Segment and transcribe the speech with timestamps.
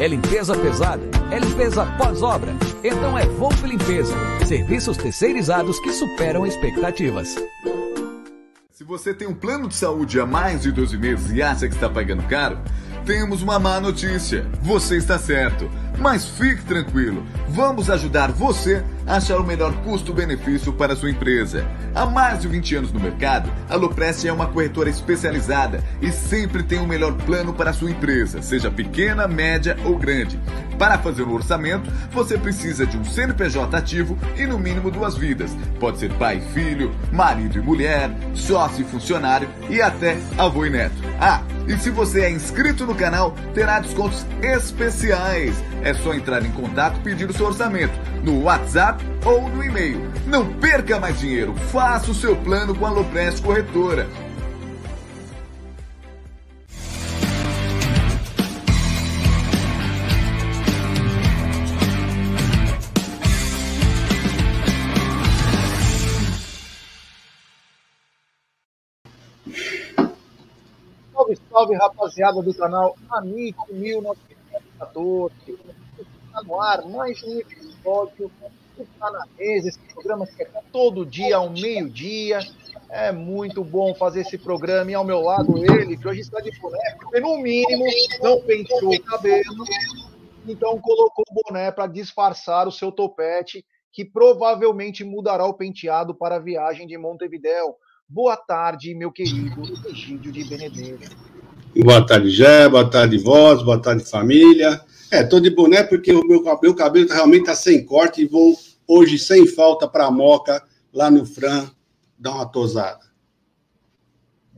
[0.00, 1.02] É limpeza pesada?
[1.28, 2.52] É limpeza pós-obra?
[2.84, 4.14] Então é Volpe Limpeza.
[4.46, 7.34] Serviços terceirizados que superam expectativas.
[8.70, 11.74] Se você tem um plano de saúde há mais de 12 meses e acha que
[11.74, 12.60] está pagando caro,
[13.04, 14.46] temos uma má notícia.
[14.62, 15.68] Você está certo.
[15.98, 21.66] Mas fique tranquilo, vamos ajudar você a achar o melhor custo-benefício para a sua empresa.
[21.94, 26.62] Há mais de 20 anos no mercado, a Loprest é uma corretora especializada e sempre
[26.62, 30.38] tem o melhor plano para a sua empresa, seja pequena, média ou grande.
[30.78, 35.16] Para fazer o um orçamento, você precisa de um CNPJ ativo e no mínimo duas
[35.16, 35.56] vidas.
[35.80, 40.70] Pode ser pai e filho, marido e mulher, sócio e funcionário e até avô e
[40.70, 40.94] neto.
[41.20, 45.54] Ah, e se você é inscrito no canal, terá descontos especiais.
[45.88, 50.12] É só entrar em contato e pedir o seu orçamento no WhatsApp ou no e-mail.
[50.26, 54.06] Não perca mais dinheiro, faça o seu plano com a Loprest Corretora.
[71.14, 73.64] Salve, salve, rapaziada do canal Amigo
[74.78, 75.34] 1914.
[76.26, 78.30] Está no ar mais um episódio
[78.76, 82.38] do Tá esse programa que é todo dia ao meio-dia.
[82.88, 86.52] É muito bom fazer esse programa e ao meu lado ele, que hoje está de
[86.60, 87.84] porque no mínimo
[88.22, 89.64] não penteou o cabelo,
[90.46, 96.36] então colocou o boné para disfarçar o seu topete, que provavelmente mudará o penteado para
[96.36, 97.76] a viagem de Montevidéu.
[98.08, 101.37] Boa tarde, meu querido Egídio de Benedetto.
[101.76, 104.80] Boa tarde, Jé, boa tarde, voz, boa tarde, família.
[105.10, 108.54] É, tô de boné porque o meu, meu cabelo realmente tá sem corte e vou
[108.86, 110.62] hoje sem falta para a Moca,
[110.92, 111.70] lá no Fran,
[112.18, 113.06] dar uma tosada.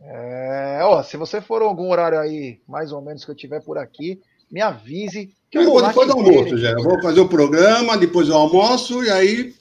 [0.03, 3.77] É, ó, se você for algum horário aí, mais ou menos que eu tiver por
[3.77, 5.34] aqui, me avise.
[5.50, 6.71] Que eu vou depois do almoço, já.
[6.71, 9.54] Eu vou fazer o programa, depois eu almoço e aí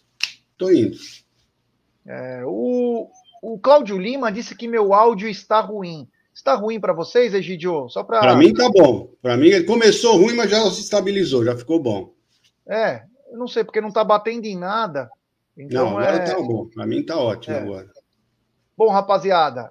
[0.57, 0.97] tô indo.
[2.05, 3.07] É, o,
[3.41, 6.07] o Cláudio Lima disse que meu áudio está ruim.
[6.39, 7.89] Está ruim para vocês, Egidio?
[7.89, 8.21] Só para.
[8.21, 9.09] Para mim tá bom.
[9.21, 12.13] Para mim começou ruim, mas já se estabilizou, já ficou bom.
[12.65, 15.11] É, eu não sei porque não está batendo em nada.
[15.57, 16.19] Então não, agora é...
[16.19, 16.65] tá bom.
[16.67, 17.59] Para mim tá ótimo é.
[17.59, 17.89] agora.
[18.77, 19.69] Bom, rapaziada,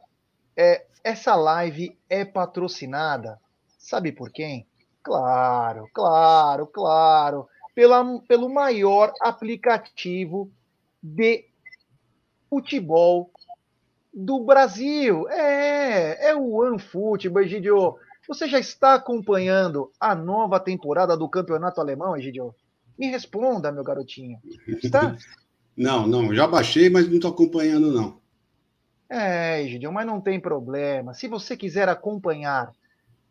[0.55, 3.41] é, essa live é patrocinada.
[3.78, 4.67] Sabe por quem?
[5.03, 7.49] Claro, claro, claro.
[7.75, 10.51] Pela, pelo maior aplicativo
[11.03, 11.47] de
[12.51, 13.31] futebol
[14.19, 15.29] do Brasil.
[15.29, 17.95] É, é o OneFootball, Egidio.
[18.27, 22.53] Você já está acompanhando a nova temporada do campeonato alemão, Egidio?
[22.99, 24.39] Me responda, meu garotinho.
[24.67, 25.17] Está?
[25.77, 28.19] não, não, já baixei, mas não estou acompanhando, não.
[29.09, 31.15] É, Egidio, mas não tem problema.
[31.15, 32.72] Se você quiser acompanhar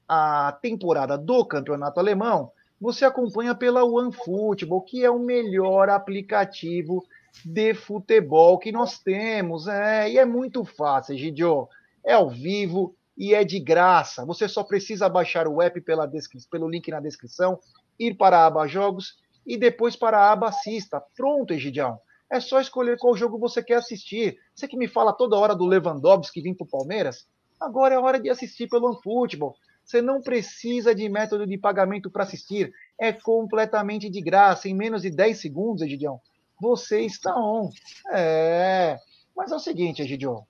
[0.07, 7.03] a temporada do campeonato alemão, você acompanha pela OneFootball, que é o melhor aplicativo
[7.45, 9.67] de futebol que nós temos.
[9.67, 11.67] É, e é muito fácil, Gidio.
[12.05, 14.25] É ao vivo e é de graça.
[14.25, 16.09] Você só precisa baixar o app pela
[16.49, 17.59] pelo link na descrição,
[17.99, 21.01] ir para a aba Jogos e depois para a aba Assista.
[21.15, 21.99] Pronto, Egidião.
[22.29, 24.37] É só escolher qual jogo você quer assistir.
[24.53, 27.25] Você que me fala toda hora do Lewandowski vir para o Palmeiras,
[27.59, 29.55] agora é hora de assistir pelo OneFootball.
[29.83, 32.73] Você não precisa de método de pagamento para assistir.
[32.99, 36.19] É completamente de graça, em menos de 10 segundos, Egidião
[36.59, 37.69] você está on.
[38.11, 38.99] É.
[39.35, 40.45] Mas é o seguinte, Egidio.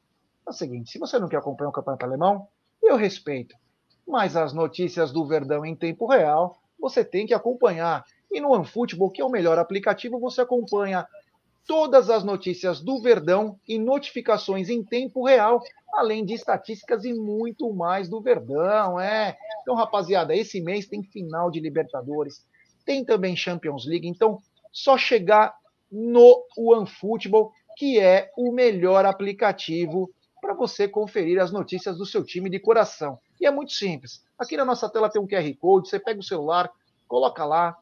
[0.46, 2.48] É o seguinte, se você não quer acompanhar o campeonato alemão,
[2.82, 3.56] eu respeito.
[4.08, 8.06] Mas as notícias do Verdão em tempo real, você tem que acompanhar.
[8.32, 11.06] E no OneFootball, que é o melhor aplicativo, você acompanha
[11.68, 15.62] todas as notícias do Verdão e notificações em tempo real,
[15.94, 19.38] além de estatísticas e muito mais do Verdão, é.
[19.62, 22.46] Então, rapaziada, esse mês tem final de Libertadores,
[22.86, 24.40] tem também Champions League, então
[24.72, 25.54] só chegar
[25.92, 30.12] no OneFootball, que é o melhor aplicativo
[30.42, 33.20] para você conferir as notícias do seu time de coração.
[33.40, 34.24] E é muito simples.
[34.38, 36.70] Aqui na nossa tela tem um QR Code, você pega o celular,
[37.08, 37.78] coloca lá,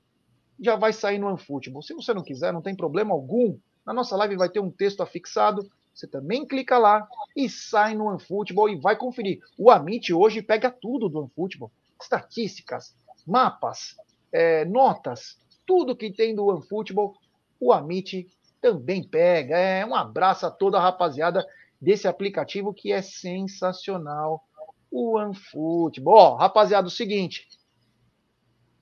[0.59, 1.81] já vai sair no OneFootball.
[1.81, 3.57] Se você não quiser, não tem problema algum.
[3.85, 5.69] Na nossa live vai ter um texto afixado.
[5.93, 9.41] Você também clica lá e sai no OneFootball e vai conferir.
[9.57, 11.71] O Amit hoje pega tudo do OneFootball.
[12.01, 13.95] Estatísticas, mapas,
[14.31, 17.15] é, notas, tudo que tem do OneFootball,
[17.59, 18.27] o Amit
[18.61, 19.57] também pega.
[19.57, 21.45] É, um abraço a toda a rapaziada
[21.79, 24.43] desse aplicativo que é sensacional.
[24.91, 26.33] O OneFootball.
[26.33, 27.47] Ó, rapaziada, o seguinte.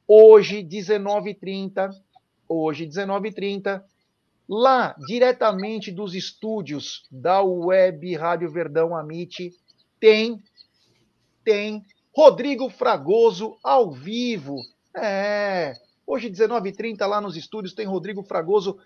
[0.07, 1.89] Hoje, 19h30,
[2.47, 3.83] hoje, 19h30,
[4.47, 9.51] Lá, diretamente dos estúdios da Web Rádio Verdão Amit,
[9.99, 10.41] tem
[11.43, 11.83] tem
[12.15, 14.57] Rodrigo Fragoso ao vivo.
[14.95, 15.73] É,
[16.05, 18.77] hoje 19h30 lá nos estúdios tem Rodrigo Fragoso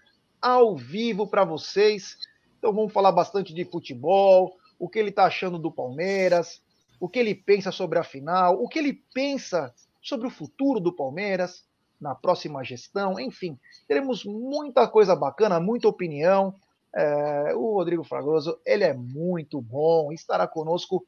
[0.42, 2.18] ao vivo para vocês.
[2.58, 6.62] Então vamos falar bastante de futebol, o que ele está achando do Palmeiras,
[7.00, 10.94] o que ele pensa sobre a final, o que ele pensa sobre o futuro do
[10.94, 11.66] Palmeiras
[12.00, 16.54] na próxima gestão, enfim, teremos muita coisa bacana, muita opinião.
[16.96, 21.06] É, o Rodrigo Fragoso, ele é muito bom, estará conosco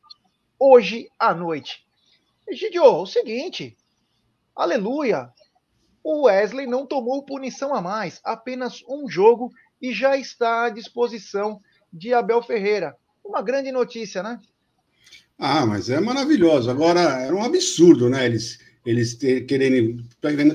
[0.59, 1.85] hoje à noite.
[2.51, 3.77] Gidio, o seguinte,
[4.55, 5.31] aleluia,
[6.03, 9.51] o Wesley não tomou punição a mais, apenas um jogo
[9.81, 11.59] e já está à disposição
[11.91, 12.95] de Abel Ferreira.
[13.23, 14.39] Uma grande notícia, né?
[15.37, 16.69] Ah, mas é maravilhoso.
[16.69, 18.25] Agora, é um absurdo, né?
[18.25, 19.13] Eles eles
[19.47, 20.03] querendo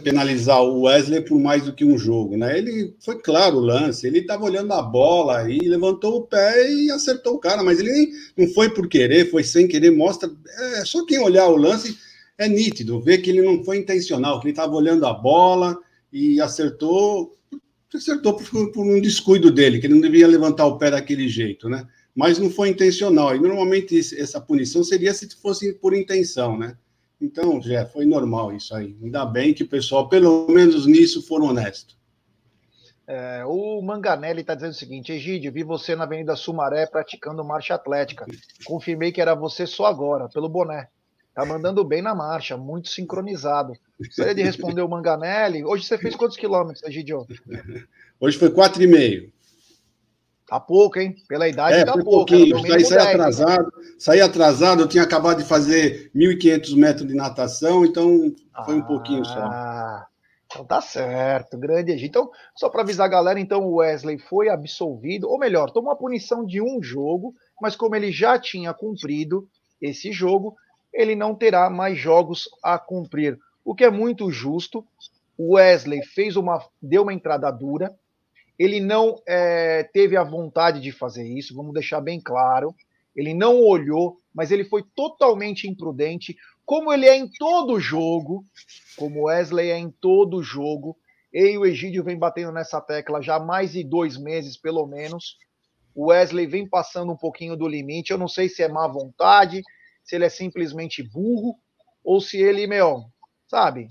[0.02, 2.58] penalizar o Wesley por mais do que um jogo, né?
[2.58, 6.90] Ele foi claro o lance, ele estava olhando a bola e levantou o pé e
[6.90, 10.30] acertou o cara, mas ele nem, não foi por querer, foi sem querer, mostra.
[10.78, 11.96] É só quem olhar o lance
[12.38, 15.78] é nítido, vê que ele não foi intencional, que ele estava olhando a bola
[16.12, 17.36] e acertou,
[17.94, 21.68] acertou por, por um descuido dele, que ele não devia levantar o pé daquele jeito,
[21.68, 21.86] né?
[22.14, 23.34] Mas não foi intencional.
[23.34, 26.76] E normalmente essa punição seria se fosse por intenção, né?
[27.20, 28.96] Então, já foi normal isso aí.
[29.02, 31.96] Ainda bem que o pessoal, pelo menos nisso, foram honestos.
[33.06, 37.74] É, o Manganelli está dizendo o seguinte: Egídio, vi você na Avenida Sumaré praticando marcha
[37.74, 38.26] atlética.
[38.64, 40.88] Confirmei que era você só agora, pelo boné.
[41.34, 43.72] Tá mandando bem na marcha, muito sincronizado.
[43.98, 45.64] Gostaria de responder o Manganelli.
[45.64, 47.26] Hoje você fez quantos quilômetros, Egidio?
[48.20, 49.32] Hoje foi 4,5.
[50.46, 51.16] Tá pouco, hein?
[51.26, 52.26] Pela idade, é, tá pouco.
[52.26, 52.60] Pouquinho.
[52.60, 53.72] Saí, saí atrasado.
[53.98, 58.32] Saí atrasado, eu tinha acabado de fazer 1.500 metros de natação, então
[58.64, 60.06] foi um ah, pouquinho só.
[60.46, 62.10] Então tá certo, grande Egito.
[62.10, 65.96] Então, só para avisar a galera, então o Wesley foi absolvido, ou melhor, tomou a
[65.96, 69.48] punição de um jogo, mas como ele já tinha cumprido
[69.80, 70.54] esse jogo,
[70.94, 73.38] ele não terá mais jogos a cumprir.
[73.64, 74.86] O que é muito justo.
[75.36, 77.92] O Wesley fez uma, deu uma entrada dura,
[78.56, 82.72] ele não é, teve a vontade de fazer isso, vamos deixar bem claro.
[83.16, 88.44] Ele não olhou, mas ele foi totalmente imprudente, como ele é em todo jogo,
[88.96, 90.96] como Wesley é em todo jogo.
[91.32, 94.86] Eu e o Egídio vem batendo nessa tecla já há mais de dois meses, pelo
[94.86, 95.36] menos.
[95.94, 98.12] O Wesley vem passando um pouquinho do limite.
[98.12, 99.62] Eu não sei se é má vontade,
[100.04, 101.58] se ele é simplesmente burro,
[102.04, 103.04] ou se ele, meu,
[103.48, 103.88] sabe,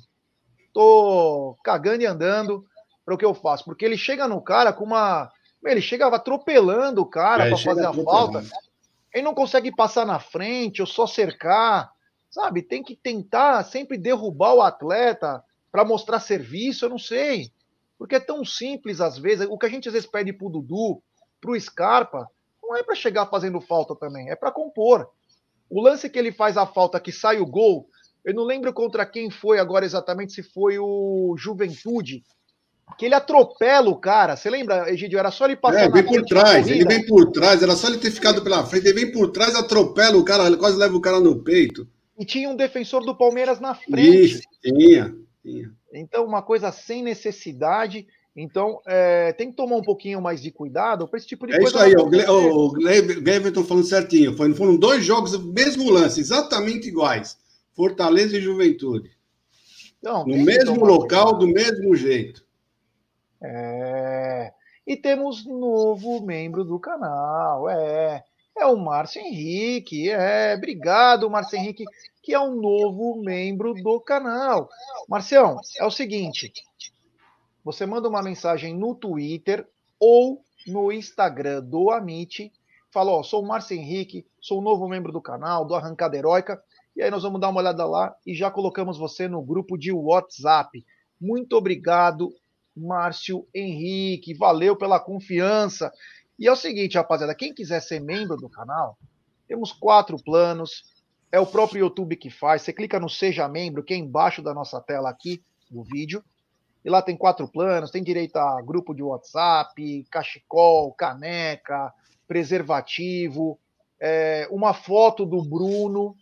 [0.71, 2.65] tô cagando e andando
[3.03, 3.65] para o que eu faço.
[3.65, 5.31] Porque ele chega no cara com uma.
[5.65, 8.43] Ele chegava atropelando o cara é, para fazer a falta.
[9.13, 11.91] Ele não consegue passar na frente ou só cercar,
[12.29, 12.61] sabe?
[12.61, 17.51] Tem que tentar sempre derrubar o atleta para mostrar serviço, eu não sei.
[17.97, 19.47] Porque é tão simples às vezes.
[19.49, 21.01] O que a gente às vezes pede pro Dudu,
[21.39, 22.27] pro Scarpa,
[22.61, 25.09] não é para chegar fazendo falta também, é para compor.
[25.69, 27.87] O lance que ele faz a falta que sai o gol,
[28.23, 32.23] eu não lembro contra quem foi agora exatamente, se foi o Juventude,
[32.97, 34.35] que ele atropela o cara.
[34.35, 35.19] Você lembra, Egidio?
[35.19, 37.97] Era só ele passar é, vem por trás, ele vem por trás, era só ele
[37.97, 41.01] ter ficado pela frente, ele vem por trás, atropela o cara, ele quase leva o
[41.01, 41.87] cara no peito.
[42.17, 44.25] E tinha um defensor do Palmeiras na frente.
[44.25, 45.71] Isso, tinha, tinha.
[45.91, 48.07] Então, uma coisa sem necessidade.
[48.35, 51.59] Então, é, tem que tomar um pouquinho mais de cuidado para esse tipo de é
[51.59, 51.85] coisa.
[51.85, 54.35] É isso aí, o, o Gleverton falando certinho.
[54.35, 57.37] Foram dois jogos, mesmo lance, exatamente iguais.
[57.75, 59.11] Fortaleza e Juventude.
[59.99, 62.43] Então, no mesmo local, do mesmo jeito.
[63.41, 64.51] É...
[64.85, 68.23] E temos novo membro do canal, é.
[68.55, 70.55] É o Márcio Henrique, é.
[70.55, 71.85] Obrigado, Márcio Henrique,
[72.21, 74.69] que é um novo membro do canal.
[75.07, 76.51] Marcião, é o seguinte:
[77.63, 79.67] você manda uma mensagem no Twitter
[79.99, 82.51] ou no Instagram do Amit.
[82.91, 86.61] Fala, ó, sou o Márcio Henrique, sou um novo membro do canal, do Arrancada Heróica.
[86.95, 89.91] E aí nós vamos dar uma olhada lá e já colocamos você no grupo de
[89.91, 90.85] WhatsApp.
[91.19, 92.31] Muito obrigado,
[92.75, 94.33] Márcio Henrique.
[94.33, 95.91] Valeu pela confiança.
[96.37, 98.97] E é o seguinte, rapaziada, quem quiser ser membro do canal,
[99.47, 100.83] temos quatro planos.
[101.31, 102.61] É o próprio YouTube que faz.
[102.61, 105.41] Você clica no Seja Membro, que é embaixo da nossa tela aqui
[105.71, 106.23] do vídeo.
[106.83, 111.93] E lá tem quatro planos, tem direito a grupo de WhatsApp, cachecol, caneca,
[112.27, 113.57] preservativo,
[113.99, 116.15] é, uma foto do Bruno.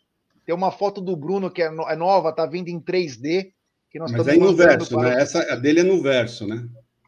[0.45, 3.51] Tem uma foto do Bruno que é, é nova, tá vindo em 3D.
[3.89, 5.09] Que nós Mas é no verso, para...
[5.09, 5.21] né?
[5.21, 6.67] Essa a dele é no verso, né?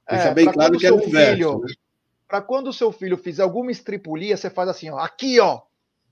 [0.09, 1.59] Deixa é, bem claro que é no filho, verso.
[1.59, 1.73] Né?
[2.27, 5.61] Para quando o seu filho fizer alguma estripulia, você faz assim, ó, aqui, ó.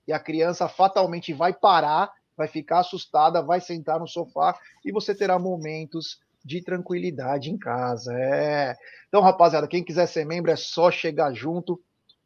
[0.07, 5.13] E a criança fatalmente vai parar, vai ficar assustada, vai sentar no sofá e você
[5.13, 8.13] terá momentos de tranquilidade em casa.
[8.13, 8.75] É.
[9.07, 11.79] Então, rapaziada, quem quiser ser membro é só chegar junto,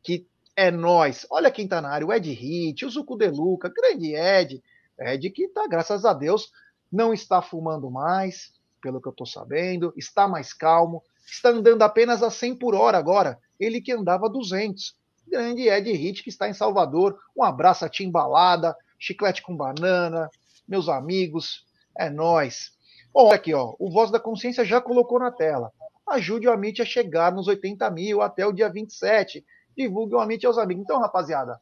[0.04, 1.26] que é nós.
[1.30, 4.62] Olha quem tá na área, o Ed Hit, o Zuco Deluca, grande Ed.
[4.98, 6.52] Ed que tá, graças a Deus,
[6.92, 12.24] não está fumando mais, pelo que eu tô sabendo, está mais calmo, está andando apenas
[12.24, 13.38] a 100 por hora agora.
[13.60, 14.96] Ele que andava 200.
[15.28, 17.20] Grande Ed Hit que está em Salvador.
[17.36, 20.30] Um abraço a Timbalada, Chiclete com Banana,
[20.68, 21.66] meus amigos,
[21.98, 22.75] é nós.
[23.16, 25.72] Bom, aqui, ó, o Voz da Consciência já colocou na tela.
[26.06, 29.42] Ajude o Amit a chegar nos 80 mil até o dia 27.
[29.76, 30.84] Divulgue o Amit aos amigos.
[30.84, 31.62] Então, rapaziada,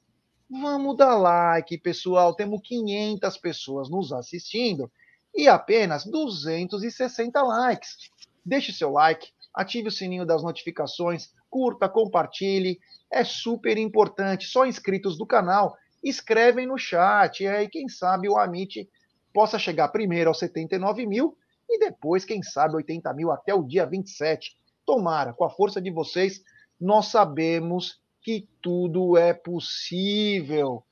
[0.50, 2.34] vamos dar like, pessoal.
[2.34, 4.92] Temos 500 pessoas nos assistindo
[5.32, 7.98] e apenas 260 likes.
[8.44, 12.80] Deixe seu like, ative o sininho das notificações, curta, compartilhe.
[13.12, 14.48] É super importante.
[14.48, 17.44] Só inscritos do canal escrevem no chat.
[17.44, 18.90] E aí, quem sabe o Amit
[19.32, 21.38] possa chegar primeiro aos 79 mil
[21.74, 24.56] e depois, quem sabe, 80 mil até o dia 27.
[24.86, 26.44] Tomara, com a força de vocês,
[26.80, 30.84] nós sabemos que tudo é possível.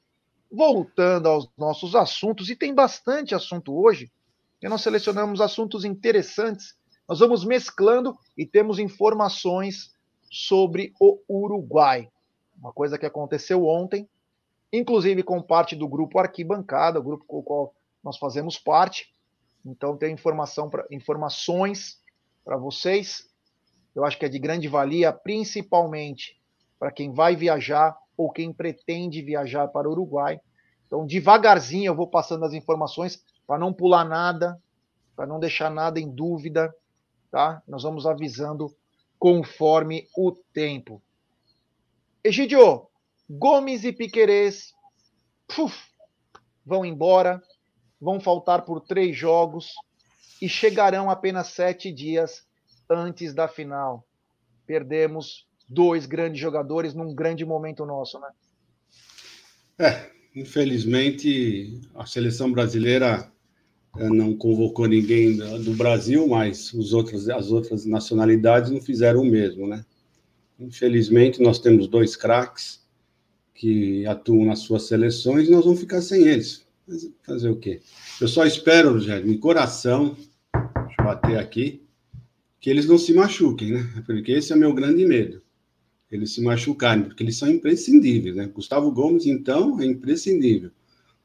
[0.52, 4.12] Voltando aos nossos assuntos, e tem bastante assunto hoje,
[4.62, 6.76] e nós selecionamos assuntos interessantes.
[7.08, 9.94] Nós vamos mesclando e temos informações
[10.30, 12.10] sobre o Uruguai.
[12.58, 14.08] Uma coisa que aconteceu ontem,
[14.72, 19.14] inclusive com parte do grupo Arquibancada, o grupo com o qual nós fazemos parte.
[19.66, 22.00] Então tem informação pra, informações
[22.44, 23.30] para vocês.
[23.96, 26.40] Eu acho que é de grande valia, principalmente
[26.80, 30.40] para quem vai viajar ou quem pretende viajar para o Uruguai.
[30.88, 34.62] Então, devagarzinho eu vou passando as informações para não pular nada,
[35.16, 36.74] para não deixar nada em dúvida,
[37.30, 37.62] tá?
[37.68, 38.76] Nós vamos avisando
[39.18, 41.02] conforme o tempo.
[42.24, 42.88] Egidio,
[43.30, 44.74] Gomes e Piquerez
[46.66, 47.42] vão embora
[48.02, 49.74] vão faltar por três jogos
[50.42, 52.44] e chegarão apenas sete dias
[52.90, 54.04] antes da final.
[54.66, 58.30] Perdemos dois grandes jogadores num grande momento nosso, né?
[59.80, 63.32] É, infelizmente a seleção brasileira
[63.98, 69.26] eh, não convocou ninguém do Brasil, mas os outros, as outras nacionalidades não fizeram o
[69.26, 69.86] mesmo, né?
[70.60, 72.82] Infelizmente nós temos dois craques
[73.54, 76.66] que atuam nas suas seleções e nós vamos ficar sem eles.
[77.24, 77.82] Fazer o quê?
[78.20, 80.16] Eu só espero, Rogério, de coração,
[80.54, 81.82] deixa eu bater aqui,
[82.60, 84.04] que eles não se machuquem, né?
[84.06, 85.42] Porque esse é meu grande medo.
[86.12, 88.48] Eles se machucarem, porque eles são imprescindíveis, né?
[88.48, 90.72] Gustavo Gomes, então, é imprescindível.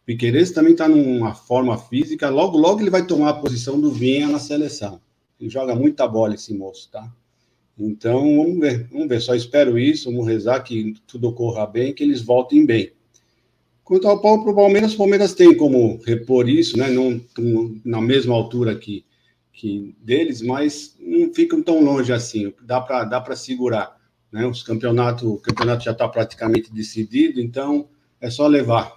[0.05, 4.29] Piqueires também está numa forma física, logo, logo ele vai tomar a posição do Vinha
[4.29, 5.01] na seleção.
[5.41, 7.13] Ele joga muita bola, esse moço, tá?
[7.79, 9.21] Então, vamos ver, vamos ver.
[9.21, 12.93] Só espero isso, vamos rezar que tudo ocorra bem, que eles voltem bem.
[13.87, 16.90] Quanto ao para Palmeiras, o Palmeiras tem como repor isso, né?
[16.90, 17.21] Não,
[17.85, 19.05] na mesma altura que,
[19.52, 22.52] que deles, mas não ficam tão longe assim.
[22.62, 23.97] Dá para dá segurar.
[24.33, 24.45] Né?
[24.45, 27.88] Os campeonato, o campeonato já está praticamente decidido, então
[28.21, 28.93] é só levar.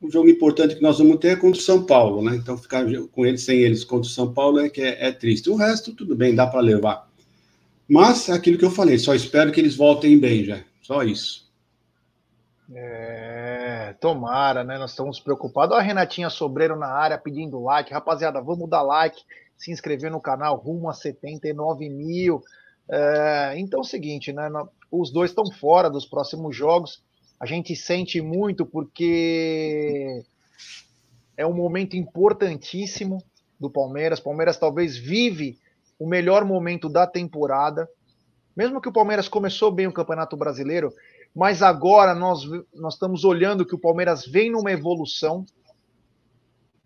[0.00, 2.36] O jogo importante que nós vamos ter é contra o São Paulo, né?
[2.36, 5.50] Então ficar com eles sem eles contra o São Paulo é que é, é triste.
[5.50, 7.06] O resto, tudo bem, dá para levar.
[7.86, 10.64] Mas é aquilo que eu falei, só espero que eles voltem bem já.
[10.80, 11.46] Só isso.
[12.74, 13.35] É,
[14.00, 14.78] tomara, né?
[14.78, 15.74] Nós estamos preocupados.
[15.74, 17.92] Olha a Renatinha Sobreiro na área pedindo like.
[17.92, 19.22] Rapaziada, vamos dar like,
[19.56, 22.42] se inscrever no canal rumo a 79 mil.
[22.88, 24.48] É, então é o seguinte, né?
[24.90, 27.02] Os dois estão fora dos próximos jogos.
[27.38, 30.24] A gente sente muito porque
[31.36, 33.22] é um momento importantíssimo
[33.58, 34.20] do Palmeiras.
[34.20, 35.58] Palmeiras talvez vive
[35.98, 37.88] o melhor momento da temporada
[38.56, 40.90] Mesmo que o Palmeiras começou bem o Campeonato Brasileiro,
[41.36, 45.44] mas agora nós, nós estamos olhando que o Palmeiras vem numa evolução.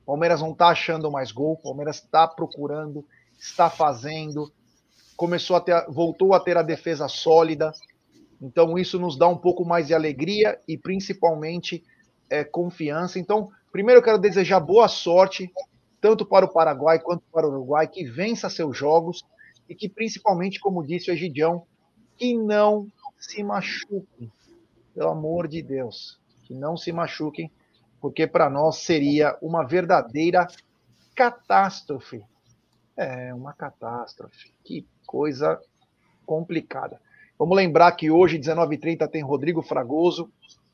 [0.02, 3.06] O Palmeiras não está achando mais gol, o Palmeiras está procurando,
[3.38, 4.52] está fazendo,
[5.16, 7.70] começou a ter, voltou a ter a defesa sólida.
[8.42, 11.84] Então isso nos dá um pouco mais de alegria e principalmente
[12.28, 13.20] é, confiança.
[13.20, 15.48] Então, primeiro eu quero desejar boa sorte
[16.00, 19.22] tanto para o Paraguai quanto para o Uruguai, que vença seus jogos
[19.68, 21.64] e que principalmente, como disse o Egidião,
[22.16, 22.88] que não
[23.20, 24.32] se machuquem,
[24.94, 27.50] pelo amor de Deus, que não se machuquem,
[28.00, 30.46] porque para nós seria uma verdadeira
[31.14, 32.24] catástrofe.
[32.96, 34.52] É, uma catástrofe.
[34.64, 35.60] Que coisa
[36.26, 37.00] complicada.
[37.38, 40.30] Vamos lembrar que hoje, 19h30, tem Rodrigo Fragoso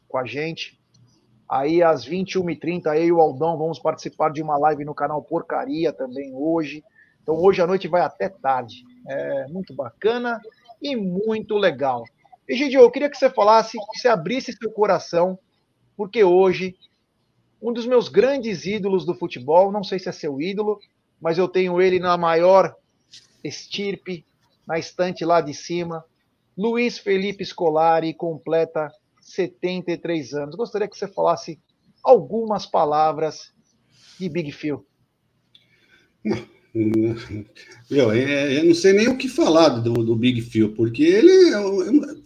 [0.09, 0.79] com a gente.
[1.49, 5.93] Aí, às 21h30, eu e o Aldão vamos participar de uma live no canal Porcaria
[5.93, 6.83] também hoje.
[7.23, 8.85] Então, hoje à noite vai até tarde.
[9.09, 10.41] É muito bacana
[10.83, 12.05] e muito legal.
[12.49, 15.39] Egidio, eu queria que você falasse, que você abrisse seu coração,
[15.97, 16.77] porque hoje,
[17.61, 20.79] um dos meus grandes ídolos do futebol, não sei se é seu ídolo,
[21.21, 22.75] mas eu tenho ele na maior
[23.43, 24.25] estirpe,
[24.67, 26.05] na estante lá de cima.
[26.57, 30.55] Luiz Felipe Scolari completa 73 anos.
[30.55, 31.59] Gostaria que você falasse
[32.03, 33.53] algumas palavras
[34.19, 34.87] de Big Phil.
[37.91, 41.55] Eu, eu não sei nem o que falar do, do Big Phil, porque ele, é,
[41.55, 42.26] é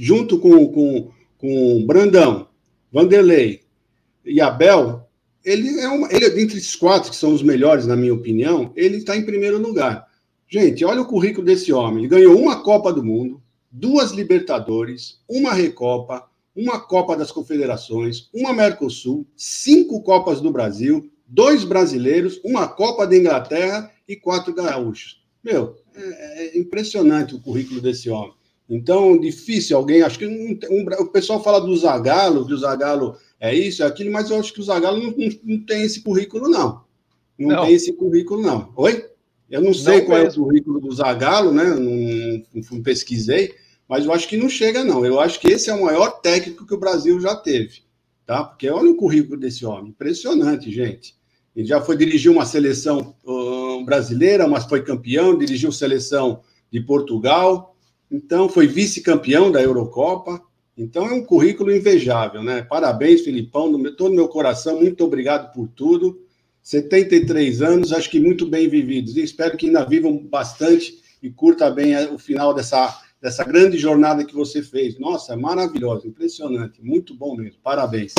[0.00, 2.48] junto com, com, com Brandão,
[2.92, 3.62] Vanderlei
[4.24, 5.08] e Abel,
[5.44, 8.72] ele é uma, ele é dentre esses quatro que são os melhores, na minha opinião,
[8.76, 10.06] ele está em primeiro lugar.
[10.48, 11.98] Gente, olha o currículo desse homem.
[11.98, 18.52] Ele ganhou uma Copa do Mundo, duas Libertadores, uma Recopa, uma Copa das Confederações, uma
[18.52, 25.24] Mercosul, cinco Copas do Brasil, dois brasileiros, uma Copa da Inglaterra e quatro gaúchos.
[25.42, 28.34] Meu, é, é impressionante o currículo desse homem.
[28.68, 30.02] Então, difícil alguém.
[30.02, 33.86] Acho que um, um, o pessoal fala do Zagalo, que o Zagalo é isso, é
[33.86, 36.84] aquilo, mas eu acho que o Zagalo não, não, não tem esse currículo, não.
[37.38, 38.72] Não, não, tem esse currículo, não.
[38.76, 39.06] Oi?
[39.50, 41.64] Eu não sei qual é o currículo do Zagalo, né?
[41.64, 43.54] Não, não, pesquisei,
[43.86, 45.04] mas eu acho que não chega, não.
[45.04, 47.82] Eu acho que esse é o maior técnico que o Brasil já teve,
[48.24, 48.44] tá?
[48.44, 51.14] Porque olha o currículo desse homem, impressionante, gente.
[51.54, 57.71] Ele já foi dirigir uma seleção uh, brasileira, mas foi campeão, dirigiu seleção de Portugal,
[58.12, 60.38] então foi vice-campeão da Eurocopa.
[60.76, 62.60] Então é um currículo invejável, né?
[62.62, 66.20] Parabéns, Filipão, do todo meu coração, muito obrigado por tudo.
[66.62, 69.16] 73 anos, acho que muito bem vividos.
[69.16, 74.24] E espero que ainda vivam bastante e curta bem o final dessa, dessa grande jornada
[74.24, 74.98] que você fez.
[74.98, 77.60] Nossa, é maravilhoso, impressionante, muito bom mesmo.
[77.62, 78.12] Parabéns.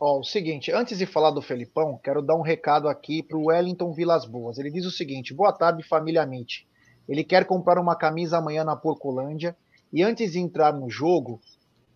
[0.00, 3.46] Ó, o seguinte, antes de falar do Felipão, quero dar um recado aqui para o
[3.46, 4.56] Wellington Vilas Boas.
[4.56, 6.67] Ele diz o seguinte: boa tarde, família Amit.
[7.08, 9.56] Ele quer comprar uma camisa amanhã na Porcolândia
[9.92, 11.40] e antes de entrar no jogo,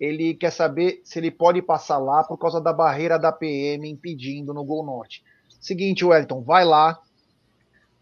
[0.01, 4.55] ele quer saber se ele pode passar lá por causa da barreira da PM impedindo
[4.55, 5.22] no Gol Norte.
[5.61, 6.98] Seguinte, Wellington, vai lá.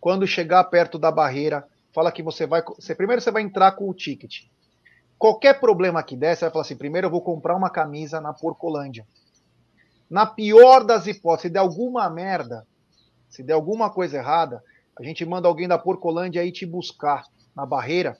[0.00, 2.62] Quando chegar perto da barreira, fala que você vai.
[2.62, 4.44] Você, primeiro você vai entrar com o ticket.
[5.18, 8.32] Qualquer problema que der, você vai falar assim: primeiro eu vou comprar uma camisa na
[8.32, 9.06] Porcolândia.
[10.08, 12.66] Na pior das hipóteses, se der alguma merda,
[13.28, 14.64] se der alguma coisa errada,
[15.00, 17.24] a gente manda alguém da Porcolândia aí te buscar
[17.56, 18.18] na barreira,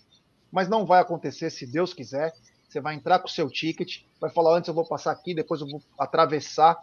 [0.51, 2.33] mas não vai acontecer se Deus quiser.
[2.67, 5.61] Você vai entrar com o seu ticket, vai falar antes eu vou passar aqui, depois
[5.61, 6.81] eu vou atravessar.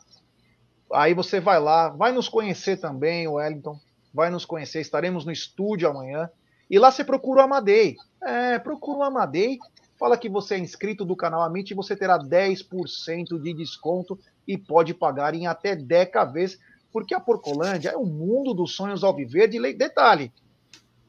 [0.94, 3.80] Aí você vai lá, vai nos conhecer também, Wellington,
[4.14, 6.30] vai nos conhecer, estaremos no estúdio amanhã.
[6.70, 7.96] E lá você procura o Amadei.
[8.22, 9.58] É, procura o Amadei,
[9.98, 14.60] fala que você é inscrito do canal Amit e você terá 10% de desconto e
[14.60, 16.60] pode pagar em até 10 vezes,
[16.92, 20.32] porque a Porcolândia é o mundo dos sonhos ao viver de detalhe.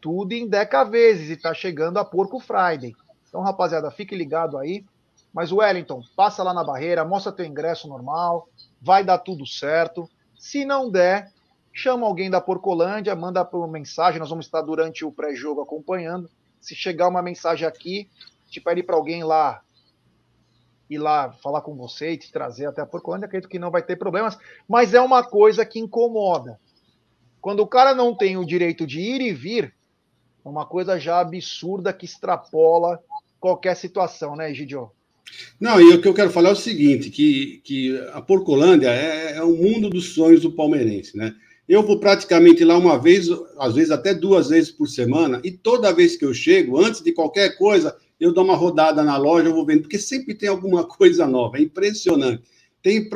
[0.01, 2.95] Tudo em 10 vezes e está chegando a Porco Friday.
[3.29, 4.85] Então, rapaziada, fique ligado aí.
[5.33, 8.49] Mas, Wellington, passa lá na barreira, mostra teu ingresso normal,
[8.81, 10.09] vai dar tudo certo.
[10.39, 11.33] Se não der,
[11.73, 16.31] chama alguém da Porcolândia, manda por mensagem, nós vamos estar durante o pré-jogo acompanhando.
[16.61, 18.09] Se chegar uma mensagem aqui,
[18.49, 19.61] te pede para alguém lá
[20.89, 23.83] ir lá falar com você e te trazer até a Porcolândia, acredito que não vai
[23.83, 26.59] ter problemas, mas é uma coisa que incomoda.
[27.41, 29.75] Quando o cara não tem o direito de ir e vir,
[30.45, 33.01] é uma coisa já absurda que extrapola
[33.39, 34.91] qualquer situação, né, Egidio?
[35.61, 39.37] Não, e o que eu quero falar é o seguinte, que, que a Porcolândia é,
[39.37, 41.35] é o mundo dos sonhos do palmeirense, né?
[41.69, 45.93] Eu vou praticamente lá uma vez, às vezes até duas vezes por semana, e toda
[45.93, 49.55] vez que eu chego, antes de qualquer coisa, eu dou uma rodada na loja, eu
[49.55, 52.43] vou vendo, porque sempre tem alguma coisa nova, é impressionante.
[52.83, 53.09] Tem,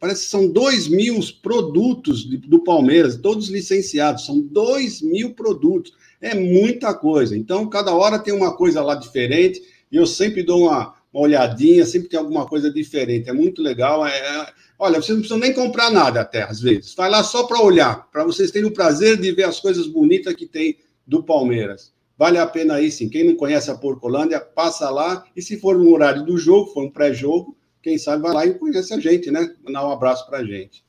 [0.00, 6.34] parece que são dois mil produtos do Palmeiras, todos licenciados, são dois mil produtos É
[6.34, 7.36] muita coisa.
[7.36, 11.84] Então, cada hora tem uma coisa lá diferente, e eu sempre dou uma, uma olhadinha,
[11.84, 13.28] sempre tem alguma coisa diferente.
[13.28, 14.06] É muito legal.
[14.06, 14.46] É, é
[14.78, 16.94] olha, vocês não precisam nem comprar nada até, às vezes.
[16.94, 20.34] Vai lá só para olhar, para vocês terem o prazer de ver as coisas bonitas
[20.34, 21.92] que tem do Palmeiras.
[22.18, 23.08] Vale a pena aí, sim.
[23.08, 25.24] Quem não conhece a Porcolândia, passa lá.
[25.36, 28.58] E se for no horário do jogo, for um pré-jogo, quem sabe vai lá e
[28.58, 29.54] conhece a gente, né?
[29.62, 30.84] Mandar um abraço para a gente.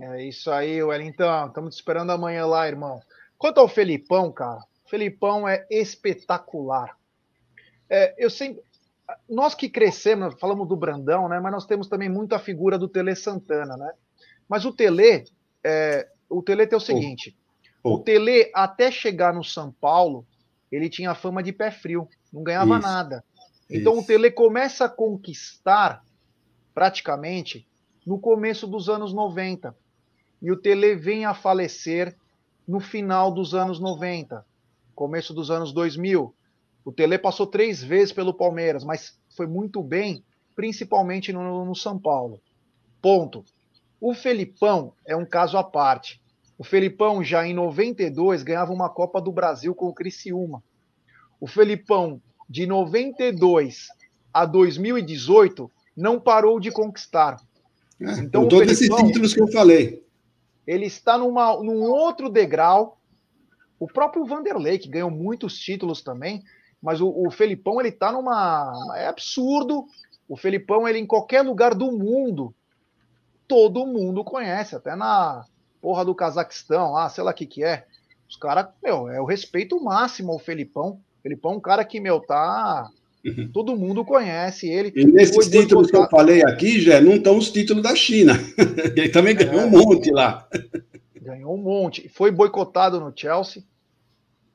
[0.00, 1.48] É isso aí, Wellington.
[1.48, 2.98] Estamos te esperando amanhã lá, irmão.
[3.36, 6.96] Quanto ao Felipão, cara, Felipão é espetacular.
[7.90, 8.62] É, eu sempre.
[9.28, 11.38] Nós que crescemos, falamos do Brandão, né?
[11.40, 13.92] Mas nós temos também muita figura do Tele Santana, né?
[14.48, 15.24] Mas o Tele,
[15.62, 17.36] é, o Tele tem o seguinte:
[17.82, 20.24] o Tele, até chegar no São Paulo,
[20.70, 22.86] ele tinha fama de pé frio, não ganhava Isso.
[22.86, 23.24] nada.
[23.68, 24.02] Então Isso.
[24.02, 26.04] o Tele começa a conquistar
[26.72, 27.66] praticamente
[28.06, 29.76] no começo dos anos 90.
[30.40, 32.16] E o Tele vem a falecer
[32.66, 34.44] no final dos anos 90,
[34.94, 36.34] começo dos anos 2000.
[36.84, 41.98] O Tele passou três vezes pelo Palmeiras, mas foi muito bem, principalmente no, no São
[41.98, 42.40] Paulo.
[43.00, 43.44] Ponto.
[44.00, 46.21] O Felipão é um caso à parte.
[46.58, 50.62] O Felipão já em 92 ganhava uma Copa do Brasil com o Criciúma.
[51.40, 53.88] O Felipão de 92
[54.32, 57.40] a 2018 não parou de conquistar.
[58.00, 60.02] É, então, todos esses títulos que eu falei.
[60.66, 62.98] Ele está numa, num outro degrau.
[63.78, 66.42] O próprio Vanderlei, que ganhou muitos títulos também,
[66.80, 68.72] mas o, o Felipão ele está numa.
[68.94, 69.86] É absurdo.
[70.28, 72.54] O Felipão, ele em qualquer lugar do mundo,
[73.48, 75.44] todo mundo conhece, até na
[75.82, 77.84] porra do Cazaquistão, lá, sei lá o que que é.
[78.30, 81.00] Os caras, meu, é o respeito máximo ao Felipão.
[81.22, 82.88] Felipão é um cara que, meu, tá.
[83.24, 83.50] Uhum.
[83.52, 84.92] Todo mundo conhece ele.
[84.96, 88.34] E nesses títulos que eu falei aqui, já não estão os títulos da China.
[88.96, 90.48] ele também ganhou é, um monte lá.
[91.20, 92.08] Ganhou um monte.
[92.08, 93.62] Foi boicotado no Chelsea,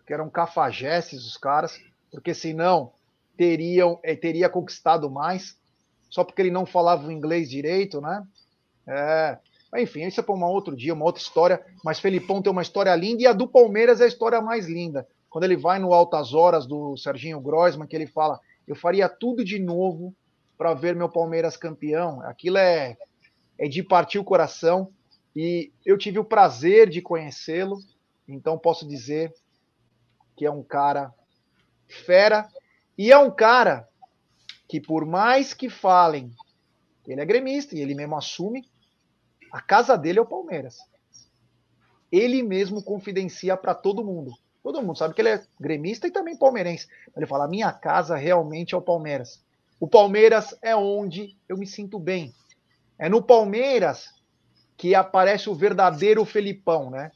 [0.06, 2.94] que eram cafajestes os caras, porque senão
[3.38, 5.56] teriam, eh, teria conquistado mais,
[6.10, 8.24] só porque ele não falava o inglês direito, né?
[8.88, 9.38] É,
[9.76, 11.64] enfim, isso é para um outro dia, uma outra história.
[11.84, 15.08] Mas Felipão tem uma história linda e a do Palmeiras é a história mais linda.
[15.30, 19.44] Quando ele vai no Altas Horas do Serginho Groisman, que ele fala: Eu faria tudo
[19.44, 20.16] de novo
[20.58, 22.22] para ver meu Palmeiras campeão.
[22.22, 22.98] Aquilo é,
[23.58, 24.92] é de partir o coração.
[25.36, 27.78] E eu tive o prazer de conhecê-lo,
[28.28, 29.32] então posso dizer
[30.36, 31.14] que é um cara
[31.88, 32.48] fera.
[32.98, 33.88] E é um cara
[34.68, 36.34] que, por mais que falem
[37.08, 38.66] ele é gremista, e ele mesmo assume,
[39.52, 40.78] a casa dele é o Palmeiras.
[42.12, 44.32] Ele mesmo confidencia para todo mundo.
[44.64, 46.88] Todo mundo sabe que ele é gremista e também palmeirense.
[47.16, 49.44] Ele fala: minha casa realmente é o Palmeiras.
[49.80, 52.34] O Palmeiras é onde eu me sinto bem.
[52.98, 54.10] É no Palmeiras
[54.76, 57.12] que aparece o verdadeiro Felipão, né?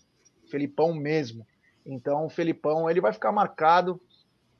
[0.49, 1.45] Felipão mesmo.
[1.85, 3.99] Então, o Felipão ele vai ficar marcado.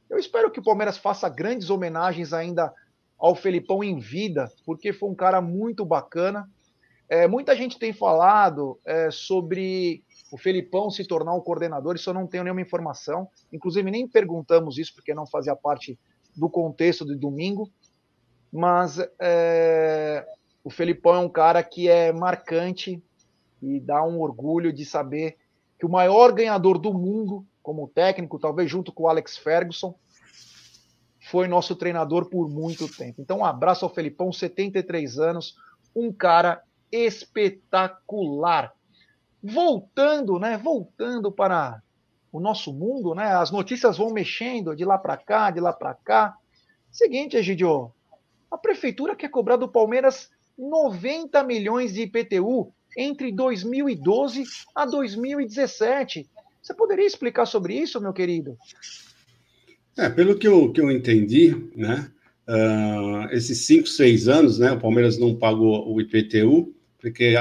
[0.09, 2.73] Eu espero que o Palmeiras faça grandes homenagens ainda
[3.17, 6.49] ao Felipão em vida, porque foi um cara muito bacana.
[7.11, 12.13] É, muita gente tem falado é, sobre o Felipão se tornar um coordenador, isso eu
[12.13, 13.27] não tenho nenhuma informação.
[13.51, 15.99] Inclusive, nem perguntamos isso, porque não fazia parte
[16.33, 17.69] do contexto de domingo.
[18.49, 20.25] Mas é,
[20.63, 23.03] o Felipão é um cara que é marcante
[23.61, 25.35] e dá um orgulho de saber
[25.77, 29.93] que o maior ganhador do mundo, como técnico, talvez junto com o Alex Ferguson,
[31.29, 33.21] foi nosso treinador por muito tempo.
[33.21, 35.55] Então, um abraço ao Felipão, 73 anos,
[35.93, 38.73] um cara espetacular.
[39.41, 40.57] Voltando, né?
[40.57, 41.81] Voltando para
[42.31, 43.33] o nosso mundo, né?
[43.35, 46.35] As notícias vão mexendo de lá para cá, de lá para cá.
[46.91, 47.91] Seguinte, Egidio,
[48.49, 54.43] a prefeitura quer cobrar do Palmeiras 90 milhões de IPTU entre 2012
[54.75, 56.29] a 2017.
[56.61, 58.57] Você poderia explicar sobre isso, meu querido?
[59.97, 62.11] É, pelo que eu, que eu entendi, né?
[62.47, 64.71] Uh, esses cinco, seis anos, né?
[64.71, 67.33] O Palmeiras não pagou o IPTU porque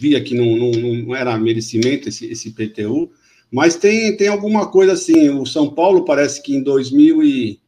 [0.00, 3.10] via que não, não, não era merecimento esse, esse PTU,
[3.52, 7.60] mas tem, tem alguma coisa assim, o São Paulo parece que em 2000 e...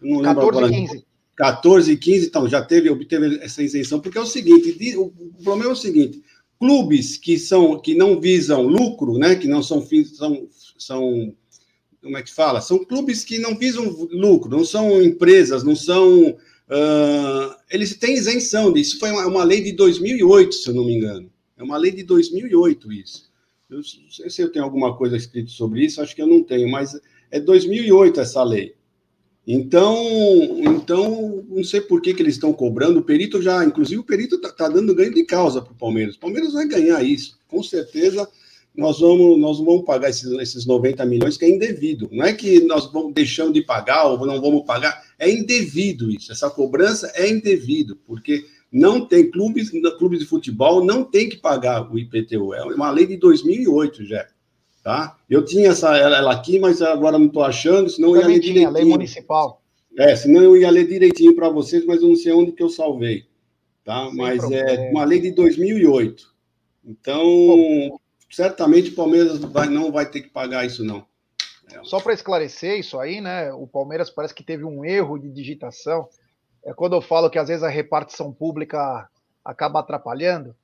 [0.00, 1.04] Não lembro 14 agora, 15.
[1.36, 5.42] 14 e 15, então, já teve, obteve essa isenção, porque é o seguinte, o, o
[5.44, 6.22] problema é o seguinte,
[6.58, 11.34] clubes que são que não visam lucro, né, que não são fins, são, são
[12.02, 12.60] como é que fala?
[12.60, 16.36] São clubes que não visam lucro, não são empresas, não são
[16.72, 18.98] Uh, eles têm isenção disso.
[18.98, 21.30] Foi uma, uma, lei de 2008, se eu não me engano.
[21.58, 23.30] É uma lei de 2008 isso.
[23.68, 26.42] Eu não sei se eu tenho alguma coisa escrita sobre isso, acho que eu não
[26.42, 26.98] tenho, mas
[27.30, 28.74] é 2008 essa lei.
[29.46, 29.96] Então,
[30.60, 33.00] então não sei por que, que eles estão cobrando.
[33.00, 36.14] O perito já, inclusive, o perito está tá dando ganho de causa para o Palmeiras.
[36.14, 38.26] O Palmeiras vai ganhar isso, com certeza.
[38.74, 42.08] nós vamos, nós vamos pagar esses, esses 90 milhões que é indevido.
[42.12, 46.32] Não é que nós vamos deixando de pagar ou não vamos pagar, é indevido isso.
[46.32, 51.88] Essa cobrança é indevido, porque não tem clubes, clubes de futebol não tem que pagar
[51.88, 52.52] o IPTU.
[52.52, 54.26] É uma lei de 2008, já.
[54.82, 55.16] Tá?
[55.30, 58.70] Eu tinha essa ela aqui, mas agora não estou achando, senão eu ia ler direitinho.
[58.70, 59.62] lei municipal.
[59.96, 62.68] É, senão eu ia ler direitinho para vocês, mas eu não sei onde que eu
[62.68, 63.26] salvei.
[63.84, 64.08] Tá?
[64.08, 64.70] Sem mas é problema.
[64.70, 66.34] é uma lei de 2008.
[66.84, 71.06] Então, certamente o Palmeiras vai, não vai ter que pagar isso, não.
[71.84, 73.52] Só para esclarecer isso aí, né?
[73.52, 76.08] O Palmeiras parece que teve um erro de digitação.
[76.64, 79.08] É quando eu falo que às vezes a repartição pública
[79.44, 80.54] acaba atrapalhando.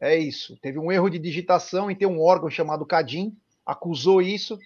[0.00, 0.56] É isso.
[0.60, 4.58] Teve um erro de digitação e tem um órgão chamado Cadim, acusou isso,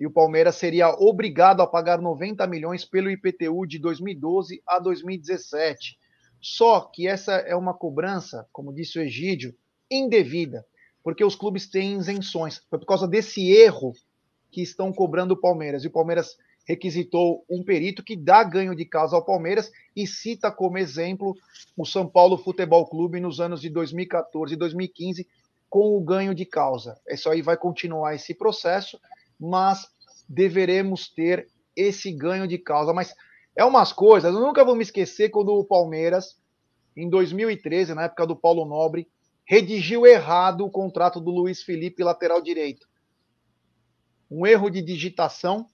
[0.00, 5.96] e o Palmeiras seria obrigado a pagar 90 milhões pelo IPTU de 2012 a 2017.
[6.40, 9.54] Só que essa é uma cobrança, como disse o Egídio,
[9.88, 10.66] indevida
[11.02, 12.62] porque os clubes têm isenções.
[12.70, 13.92] Foi por causa desse erro
[14.52, 15.82] que estão cobrando o Palmeiras.
[15.82, 20.52] E o Palmeiras requisitou um perito que dá ganho de causa ao Palmeiras e cita
[20.52, 21.34] como exemplo
[21.76, 25.26] o São Paulo Futebol Clube nos anos de 2014 e 2015
[25.68, 27.00] com o ganho de causa.
[27.08, 29.00] Isso aí vai continuar esse processo,
[29.40, 29.88] mas
[30.28, 32.92] deveremos ter esse ganho de causa.
[32.92, 33.14] Mas
[33.56, 36.36] é umas coisas, eu nunca vou me esquecer quando o Palmeiras,
[36.94, 39.08] em 2013, na época do Paulo Nobre,
[39.44, 42.86] redigiu errado o contrato do Luiz Felipe, lateral direito.
[44.32, 45.66] Um erro de digitação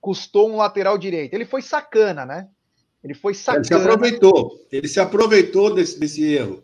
[0.00, 1.32] custou um lateral direito.
[1.32, 2.46] Ele foi sacana, né?
[3.02, 3.64] Ele foi sacana.
[3.64, 4.66] Ele se aproveitou.
[4.70, 6.62] Ele se aproveitou desse, desse erro.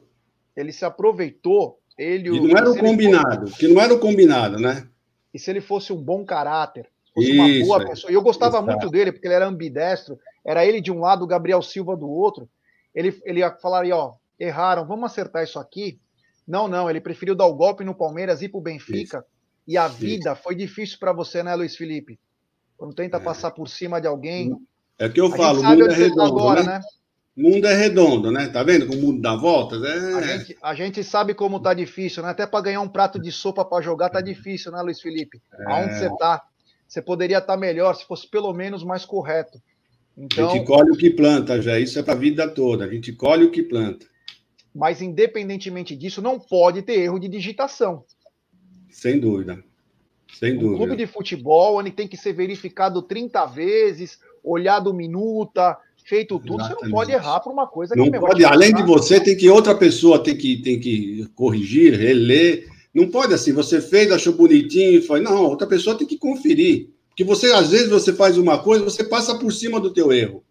[0.55, 1.81] Ele se aproveitou.
[1.96, 4.87] Ele, e não era o combinado, que não era o combinado, né?
[5.33, 7.87] E se ele fosse um bom caráter, fosse Isso, uma boa é.
[7.88, 8.11] pessoa.
[8.11, 8.66] E eu gostava Exato.
[8.66, 12.09] muito dele, porque ele era ambidestro, era ele de um lado, o Gabriel Silva do
[12.09, 12.46] outro.
[12.94, 15.98] Ele, ele ia falar aí, ó, erraram, vamos acertar isso aqui.
[16.46, 19.18] Não, não, ele preferiu dar o golpe no Palmeiras e pro Benfica.
[19.18, 19.36] Isso.
[19.66, 22.18] E a vida foi difícil para você, né, Luiz Felipe?
[22.76, 23.20] Quando tenta é.
[23.20, 24.55] passar por cima de alguém.
[24.98, 26.79] É que eu falo, o mundo é tá redondo, agora, né?
[26.79, 26.81] né?
[27.37, 28.48] mundo é redondo, né?
[28.48, 29.83] Tá vendo como o mundo dá voltas?
[29.83, 30.14] É...
[30.14, 32.31] A, gente, a gente sabe como tá difícil, né?
[32.31, 35.42] Até para ganhar um prato de sopa para jogar tá difícil, né, Luiz Felipe?
[35.52, 35.72] É...
[35.72, 36.42] Aonde você tá?
[36.88, 39.61] Você poderia estar tá melhor se fosse pelo menos mais correto.
[40.16, 40.48] Então...
[40.48, 41.79] A gente colhe o que planta, já.
[41.79, 42.85] Isso é para a vida toda.
[42.85, 44.07] A gente colhe o que planta.
[44.74, 48.05] Mas, independentemente disso, não pode ter erro de digitação.
[48.90, 49.62] Sem dúvida.
[50.38, 50.77] Sem um dúvida.
[50.79, 56.61] clube de futebol, ele tem que ser verificado 30 vezes, olhado minuta, feito tudo.
[56.61, 56.79] Exatamente.
[56.79, 58.44] Você não pode errar por uma coisa não que pode.
[58.44, 62.68] Além de você, tem que outra pessoa tem que, tem que corrigir, reler.
[62.94, 65.20] Não pode assim, você fez, achou bonitinho e foi.
[65.20, 66.90] Não, outra pessoa tem que conferir.
[67.09, 70.44] Porque você, às vezes, você faz uma coisa, você passa por cima do teu erro.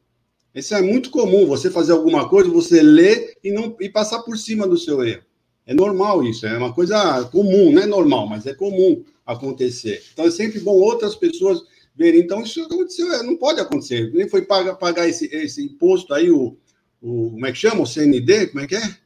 [0.54, 4.38] Isso é muito comum, você fazer alguma coisa, você ler e não e passar por
[4.38, 5.22] cima do seu erro.
[5.66, 10.04] É normal isso, é uma coisa comum, não é normal, mas é comum acontecer.
[10.14, 11.64] Então é sempre bom outras pessoas
[11.96, 12.22] verem.
[12.22, 14.12] Então isso aconteceu, é, não pode acontecer.
[14.14, 16.58] Nem foi pagar, pagar esse, esse imposto aí, o,
[17.02, 17.32] o.
[17.32, 17.82] Como é que chama?
[17.82, 18.48] O CND?
[18.48, 18.98] Como é que é?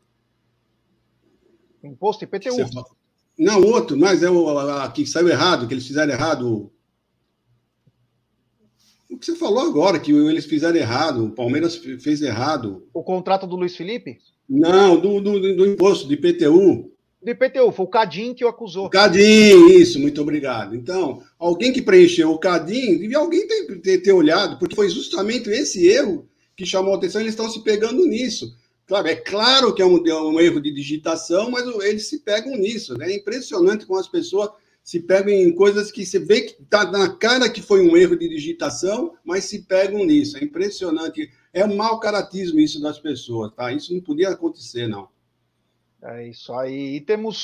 [1.84, 2.58] Imposto IPTU.
[3.38, 6.70] Não, outro, mas é o a, que saiu errado, que eles fizeram errado
[9.10, 12.88] o que você falou agora, que eles fizeram errado, o Palmeiras fez errado.
[12.94, 14.20] O contrato do Luiz Felipe?
[14.50, 16.92] Não, do, do, do imposto, do IPTU.
[17.22, 18.86] Do IPTU, foi o Cadim que o acusou.
[18.86, 20.76] O Cadim, isso, muito obrigado.
[20.76, 25.50] Então, alguém que preencheu o Cadim, devia alguém ter, ter, ter olhado, porque foi justamente
[25.50, 28.56] esse erro que chamou a atenção, eles estão se pegando nisso.
[28.88, 32.56] Claro, é claro que é um, é um erro de digitação, mas eles se pegam
[32.58, 32.98] nisso.
[32.98, 33.12] Né?
[33.12, 34.50] É impressionante como as pessoas
[34.90, 38.18] se pegam em coisas que você vê que está na cara que foi um erro
[38.18, 40.36] de digitação, mas se pegam nisso.
[40.36, 41.32] É impressionante.
[41.54, 43.72] É um mau caratismo isso das pessoas, tá?
[43.72, 45.08] Isso não podia acontecer, não.
[46.02, 46.96] É isso aí.
[46.96, 47.38] E temos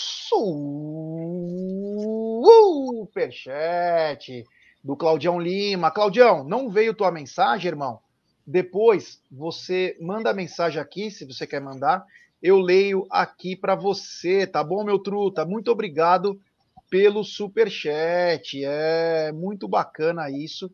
[3.04, 4.44] superchat
[4.84, 5.92] do Claudião Lima.
[5.92, 8.00] Claudião, não veio tua mensagem, irmão?
[8.44, 12.04] Depois você manda a mensagem aqui, se você quer mandar.
[12.42, 15.46] Eu leio aqui para você, tá bom, meu truta?
[15.46, 16.42] Muito obrigado
[16.90, 18.64] pelo super chat.
[18.64, 20.72] É muito bacana isso.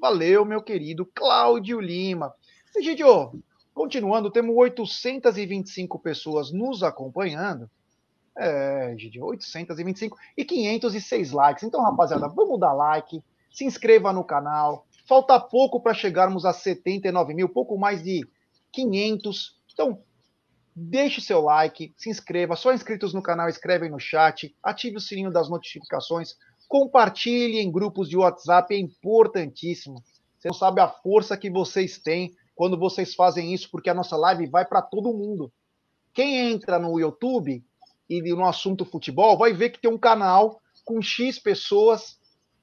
[0.00, 2.34] Valeu, meu querido Cláudio Lima.
[2.76, 3.32] E, ó,
[3.72, 7.70] continuando, temos 825 pessoas nos acompanhando.
[8.36, 11.62] É, gente, 825 e 506 likes.
[11.62, 13.22] Então, rapaziada, vamos dar like,
[13.52, 14.86] se inscreva no canal.
[15.06, 18.26] Falta pouco para chegarmos a 79 mil, pouco mais de
[18.72, 19.56] 500.
[19.72, 20.02] Então,
[20.74, 22.56] Deixe seu like, se inscreva.
[22.56, 26.34] Só inscritos no canal, escrevem no chat, ative o sininho das notificações,
[26.68, 30.02] compartilhe em grupos de WhatsApp, é importantíssimo.
[30.38, 34.16] Você não sabe a força que vocês têm quando vocês fazem isso, porque a nossa
[34.16, 35.52] live vai para todo mundo.
[36.12, 37.64] Quem entra no YouTube
[38.08, 42.18] e no assunto futebol vai ver que tem um canal com X pessoas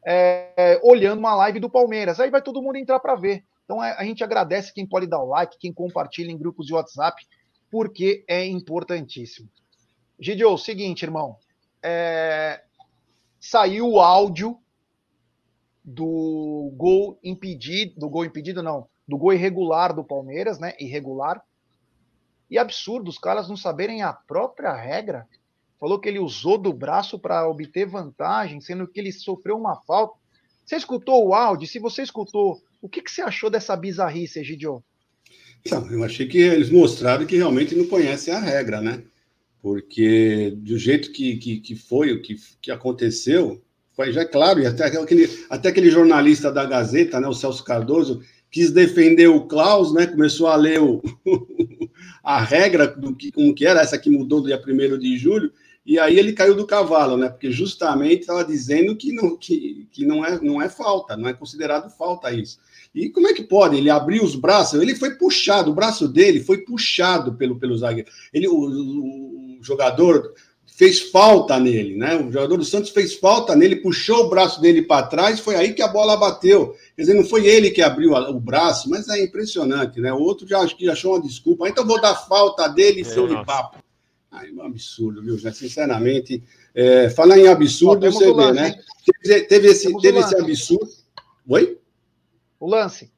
[0.05, 2.19] é, olhando uma live do Palmeiras.
[2.19, 3.43] Aí vai todo mundo entrar para ver.
[3.65, 6.73] Então é, a gente agradece quem pode dar o like, quem compartilha em grupos de
[6.73, 7.25] WhatsApp,
[7.71, 9.49] porque é importantíssimo.
[10.19, 11.37] Gidio, seguinte, irmão.
[11.81, 12.61] É,
[13.39, 14.59] saiu o áudio
[15.83, 20.75] do gol impedido, do gol impedido não, do gol irregular do Palmeiras, né?
[20.79, 21.41] Irregular.
[22.49, 25.25] E absurdo os caras não saberem a própria regra.
[25.79, 30.19] Falou que ele usou do braço para obter vantagem, sendo que ele sofreu uma falta.
[30.63, 31.67] Você escutou o áudio?
[31.67, 34.83] Se você escutou, o que, que você achou dessa bizarrice, Egidio?
[35.69, 39.03] Não, eu achei que eles mostraram que realmente não conhecem a regra, né?
[39.61, 43.61] Porque do jeito que, que, que foi, o que, que aconteceu,
[43.93, 48.21] foi já claro, e até aquele, até aquele jornalista da Gazeta, né, o Celso Cardoso,
[48.49, 50.07] quis defender o Klaus, né?
[50.07, 51.01] Começou a ler o,
[52.23, 55.51] a regra do que, como que era, essa que mudou do dia 1 de julho,
[55.85, 57.29] e aí ele caiu do cavalo, né?
[57.29, 61.33] Porque justamente estava dizendo que, não, que, que não, é, não é falta, não é
[61.33, 62.59] considerado falta isso.
[62.93, 63.77] E como é que pode?
[63.77, 68.09] Ele abriu os braços, ele foi puxado, o braço dele foi puxado pelo, pelo zagueiro.
[68.33, 70.33] Ele, o, o, o jogador
[70.81, 72.15] fez falta nele, né?
[72.15, 75.73] O jogador do Santos fez falta nele, puxou o braço dele para trás, foi aí
[75.73, 76.75] que a bola bateu.
[76.95, 80.11] Quer dizer, não foi ele que abriu o braço, mas é impressionante, né?
[80.11, 81.69] O outro já acho que achou uma desculpa.
[81.69, 83.77] Então vou dar falta dele, é, seu de papo.
[84.31, 85.37] Ai, um absurdo, viu?
[85.37, 86.41] Já, sinceramente,
[86.73, 88.75] é, falar em absurdo, Ó, você vê, né?
[89.21, 90.89] Teve, teve esse, teve esse absurdo.
[91.47, 91.77] Oi?
[92.61, 93.11] O lance.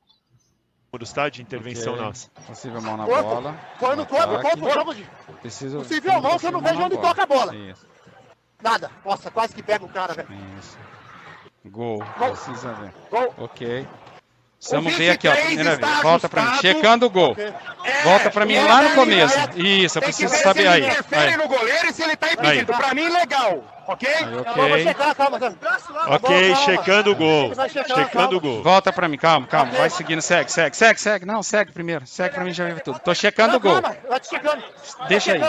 [0.94, 2.06] Do estádio, intervenção okay.
[2.06, 2.30] nossa.
[2.48, 3.24] Possível mão na corpo.
[3.24, 3.60] bola.
[3.78, 5.04] Foi no corpo, corpo, de.
[5.42, 7.08] Preciso, possível mão, eu não vejo onde bola.
[7.10, 7.56] toca a bola.
[7.56, 7.86] Isso.
[8.62, 8.92] Nada.
[9.04, 10.30] Nossa, quase que pega o cara, velho.
[10.58, 10.78] Isso.
[11.66, 11.98] Gol.
[12.18, 12.30] Gol.
[12.30, 12.94] Precisa ver.
[13.10, 13.34] Gol.
[13.38, 13.88] Ok.
[14.64, 15.36] Precisamos ver aqui, ó.
[15.36, 16.02] Primeira vez.
[16.02, 16.58] Volta pra mim.
[16.62, 17.36] Checando o gol.
[17.38, 19.38] É, Volta pra mim lá no começo.
[19.58, 20.86] Isso, eu preciso saber aí.
[20.86, 22.74] Interfere no goleiro e se ele tá impedido.
[22.74, 23.62] Pra mim, legal.
[23.86, 24.08] Ok?
[24.08, 24.84] Aí, ok.
[24.84, 25.40] Checar, calma,
[26.08, 27.52] ok, checando o gol.
[27.94, 28.64] Checando o gol.
[28.64, 29.68] Volta pra mim, calma, calma.
[29.68, 29.80] Okay.
[29.82, 31.26] Vai seguindo, segue, segue, segue, segue.
[31.26, 32.08] Não, segue primeiro.
[32.08, 33.00] Segue pra mim, já vi tudo.
[33.00, 33.82] Tô checando o gol.
[35.10, 35.42] Deixa aí.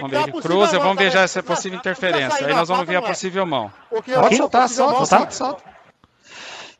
[0.00, 2.46] Vamos ver, ele cruza, vamos ver já é possível interferência.
[2.46, 3.70] Aí nós vamos ver a possível mão.
[3.90, 5.74] Pode soltar, solta, solta, solta.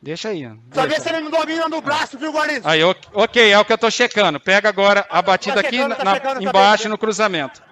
[0.05, 0.47] Deixa aí.
[0.71, 2.61] Só ver se ele não domina no braço, viu, Guarino?
[2.63, 4.39] Aí, ok, é o que eu tô checando.
[4.39, 7.63] Pega agora a batida tá checando, aqui tá na, checando, embaixo tá no cruzamento.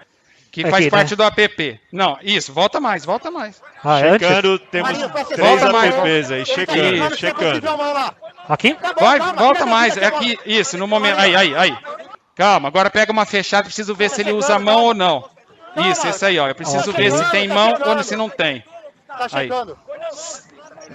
[0.50, 0.90] Que aqui, faz né?
[0.90, 1.80] parte do app.
[1.92, 3.62] Não, isso, volta mais, volta mais.
[3.84, 4.12] Ah, é?
[4.14, 7.68] checando, temos Maria, três apps aí, checando, checando.
[8.48, 8.76] Aqui?
[8.98, 9.96] Vai, volta mais.
[9.96, 11.20] É aqui, isso, no momento.
[11.20, 11.78] Aí, aí, aí.
[12.34, 15.30] Calma, agora pega uma fechada, preciso ver se ele usa a mão ou não.
[15.88, 16.48] Isso, esse aí, ó.
[16.48, 18.64] Eu preciso ver se tem mão ou se não tem.
[19.06, 19.78] Tá checando.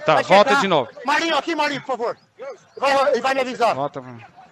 [0.04, 0.90] Tá, vai volta de novo.
[1.04, 2.16] Marinho, aqui, Marinho, por favor.
[3.12, 3.74] Ele vai me avisar.
[3.74, 4.02] Volta.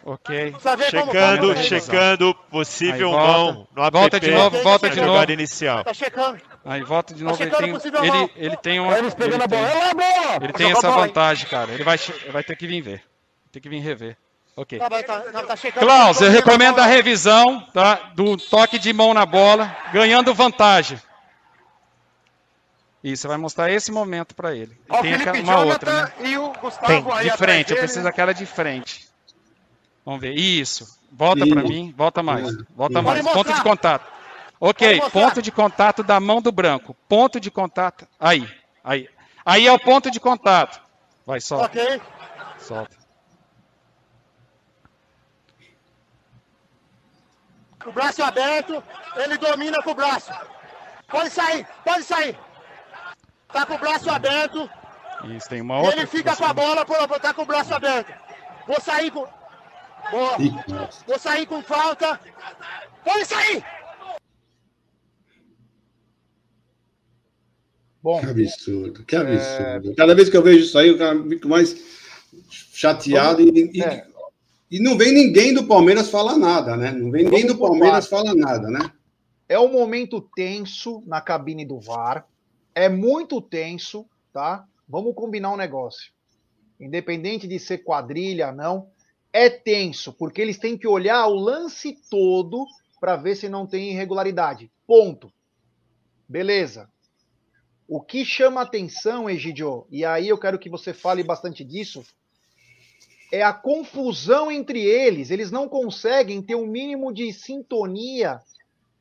[0.05, 0.55] Ok.
[0.91, 3.99] Checando, checando, possível mão no app.
[3.99, 5.31] Volta de novo, volta de novo.
[5.31, 5.85] inicial.
[5.85, 6.39] Tá checando.
[6.65, 8.99] Aí volta de tá novo, tá ele, tem, ele, ele tem uma.
[8.99, 9.29] Ele tem,
[10.43, 11.73] ele tem essa vantagem, cara.
[11.73, 11.99] Ele vai,
[12.31, 13.03] vai ter que vir ver.
[13.53, 14.17] Tem que vir rever.
[14.57, 14.79] Ok.
[14.79, 19.77] Tá, tá, tá Klaus, eu recomendo a revisão tá, do toque de mão na bola,
[19.93, 20.99] ganhando vantagem.
[23.13, 24.79] Isso, você vai mostrar esse momento para ele.
[24.91, 26.13] E tem aquela, uma outra, né?
[26.21, 29.09] E o Gustavo tem, de frente, eu preciso daquela de frente.
[30.05, 30.35] Vamos ver.
[30.35, 30.99] Isso.
[31.11, 32.57] Volta para mim, volta mais.
[32.75, 33.27] Volta mais.
[33.27, 34.07] Ponto de contato.
[34.61, 36.95] Ok, ponto de contato da mão do branco.
[37.09, 38.07] Ponto de contato.
[38.19, 38.47] Aí,
[38.83, 39.09] aí.
[39.45, 40.81] Aí é o ponto de contato.
[41.25, 41.67] Vai, solta.
[41.67, 42.03] Ok.
[42.59, 42.97] Solta.
[47.87, 48.83] O braço aberto,
[49.17, 50.31] ele domina com o braço.
[51.07, 52.37] Pode sair, pode sair.
[53.53, 54.69] Tá com o braço aberto.
[55.37, 55.97] Isso, tem uma outra.
[55.97, 58.13] Ele fica com a bola, pô, tá com o braço aberto.
[58.67, 59.27] Vou sair com.
[60.11, 60.37] Boa.
[61.07, 62.21] Vou sair com falta.
[63.05, 63.65] Pode sair!
[68.03, 69.91] Bom, que absurdo, que absurdo.
[69.91, 69.95] É...
[69.95, 71.77] Cada vez que eu vejo isso aí, eu fico mais
[72.73, 74.07] chateado e, é.
[74.71, 76.93] e, não vem ninguém do Palmeiras falar nada, né?
[76.93, 78.93] Não vem ninguém do Palmeiras falar nada, né?
[79.49, 82.27] É um momento tenso na cabine do VAR
[82.79, 84.65] é muito tenso, tá?
[84.89, 86.13] Vamos combinar um negócio.
[86.79, 88.89] Independente de ser quadrilha, não,
[89.33, 92.65] é tenso, porque eles têm que olhar o lance todo
[93.01, 94.71] para ver se não tem irregularidade.
[94.87, 95.33] Ponto.
[96.29, 96.89] Beleza.
[97.89, 102.05] O que chama atenção, Egidio, e aí eu quero que você fale bastante disso,
[103.33, 105.31] é a confusão entre eles.
[105.31, 108.41] Eles não conseguem ter um mínimo de sintonia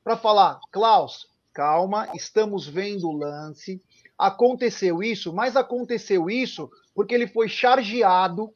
[0.04, 1.28] para falar, Klaus,
[1.58, 3.82] calma, estamos vendo o lance.
[4.16, 8.54] Aconteceu isso, mas aconteceu isso porque ele foi chargeado.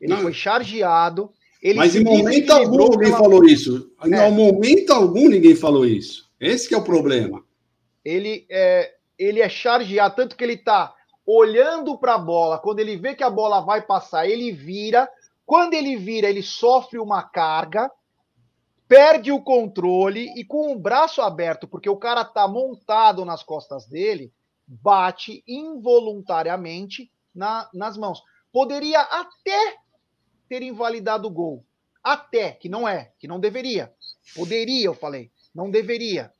[0.00, 0.22] Ele Não.
[0.22, 1.32] foi chargeado.
[1.60, 3.18] Ele mas em momento algum ninguém pela...
[3.18, 3.90] falou isso.
[4.04, 4.28] É.
[4.28, 6.30] Em momento algum ninguém falou isso.
[6.38, 7.44] Esse é o problema.
[8.04, 10.94] Ele, é, ele é chargeado, tanto que ele tá
[11.26, 15.08] olhando para a bola, quando ele vê que a bola vai passar, ele vira.
[15.44, 17.90] Quando ele vira, ele sofre uma carga,
[18.94, 23.88] perde o controle e com o braço aberto, porque o cara tá montado nas costas
[23.88, 24.32] dele,
[24.68, 28.22] bate involuntariamente na, nas mãos.
[28.52, 29.78] Poderia até
[30.48, 31.66] ter invalidado o gol.
[32.04, 33.92] Até, que não é, que não deveria.
[34.32, 35.32] Poderia, eu falei.
[35.52, 36.32] Não deveria.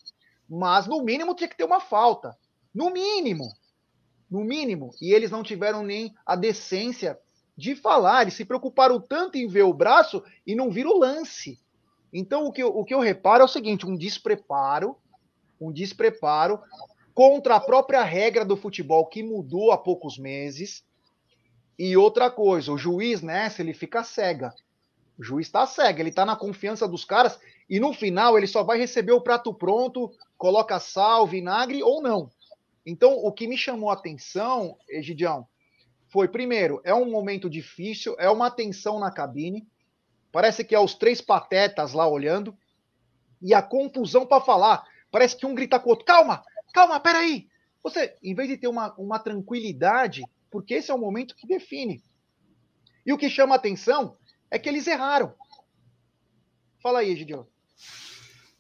[0.48, 2.38] Mas, no mínimo, tinha que ter uma falta.
[2.72, 3.52] No mínimo.
[4.30, 4.92] No mínimo.
[5.02, 7.18] E eles não tiveram nem a decência
[7.56, 8.22] de falar.
[8.22, 11.58] Eles se preocuparam tanto em ver o braço e não viram o lance.
[12.16, 14.96] Então, o que, eu, o que eu reparo é o seguinte: um despreparo,
[15.60, 16.60] um despreparo
[17.12, 20.84] contra a própria regra do futebol que mudou há poucos meses.
[21.76, 24.54] E outra coisa, o juiz nessa ele fica cega.
[25.18, 27.38] O juiz está cego, ele está na confiança dos caras
[27.68, 32.30] e no final ele só vai receber o prato pronto, coloca sal, vinagre ou não.
[32.86, 35.46] Então, o que me chamou a atenção, Egidião,
[36.08, 39.66] foi, primeiro, é um momento difícil, é uma tensão na cabine,
[40.34, 42.58] parece que é os três patetas lá olhando,
[43.40, 44.84] e a confusão para falar.
[45.08, 47.46] Parece que um grita com o outro: calma, calma, peraí.
[47.84, 52.02] Você, em vez de ter uma, uma tranquilidade, porque esse é o momento que define.
[53.06, 54.16] E o que chama atenção
[54.50, 55.32] é que eles erraram.
[56.82, 57.44] Fala aí, Gideon.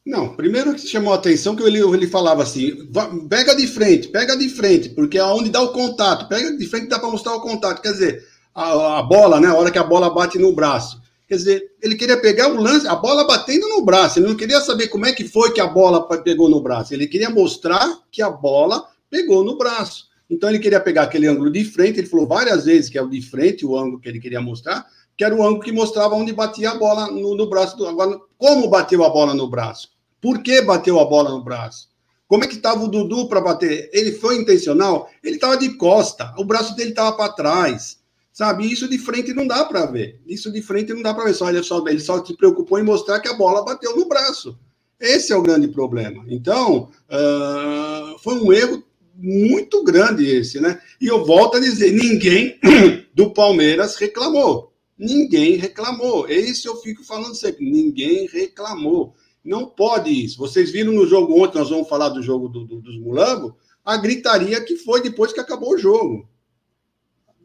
[0.06, 2.88] Não, primeiro que chamou a atenção que ele, ele falava assim:
[3.28, 6.86] pega de frente, pega de frente, porque é onde dá o contato, pega de frente
[6.86, 7.82] dá para mostrar o contato.
[7.82, 9.48] Quer dizer, a, a, bola, né?
[9.48, 11.02] A hora que a bola bate no braço.
[11.26, 14.18] Quer dizer, ele queria pegar o lance, a bola batendo no braço.
[14.18, 16.92] Ele não queria saber como é que foi que a bola pegou no braço.
[16.92, 20.08] Ele queria mostrar que a bola pegou no braço.
[20.28, 21.98] Então ele queria pegar aquele ângulo de frente.
[21.98, 24.86] Ele falou várias vezes que é o de frente, o ângulo que ele queria mostrar
[25.16, 27.76] que era o ângulo que mostrava onde batia a bola no, no braço.
[27.76, 29.90] Do, agora, como bateu a bola no braço?
[30.20, 31.88] Por que bateu a bola no braço?
[32.26, 33.90] Como é que estava o Dudu para bater?
[33.92, 35.08] Ele foi intencional?
[35.22, 37.98] Ele estava de costa, o braço dele estava para trás.
[38.34, 38.66] Sabe?
[38.66, 40.20] Isso de frente não dá para ver.
[40.26, 41.34] Isso de frente não dá para ver.
[41.34, 44.58] Só, ele, só, ele só se preocupou em mostrar que a bola bateu no braço.
[44.98, 46.24] Esse é o grande problema.
[46.26, 48.82] Então, uh, foi um erro
[49.16, 50.80] muito grande esse, né?
[51.00, 52.58] E eu volto a dizer: ninguém
[53.14, 54.72] do Palmeiras reclamou.
[54.98, 56.26] Ninguém reclamou.
[56.28, 57.64] É isso eu fico falando sempre.
[57.70, 59.14] Ninguém reclamou.
[59.44, 60.38] Não pode isso.
[60.38, 63.52] Vocês viram no jogo ontem, nós vamos falar do jogo do, do, dos Mulambos,
[63.84, 66.28] a gritaria que foi depois que acabou o jogo.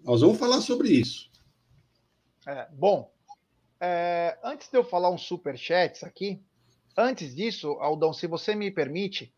[0.03, 1.29] Nós vamos falar sobre isso.
[2.47, 3.11] É, bom,
[3.79, 6.41] é, antes de eu falar um super chat aqui,
[6.97, 9.33] antes disso, Aldão, se você me permite,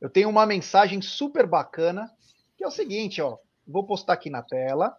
[0.00, 2.10] eu tenho uma mensagem super bacana,
[2.56, 4.96] que é o seguinte, ó, vou postar aqui na tela.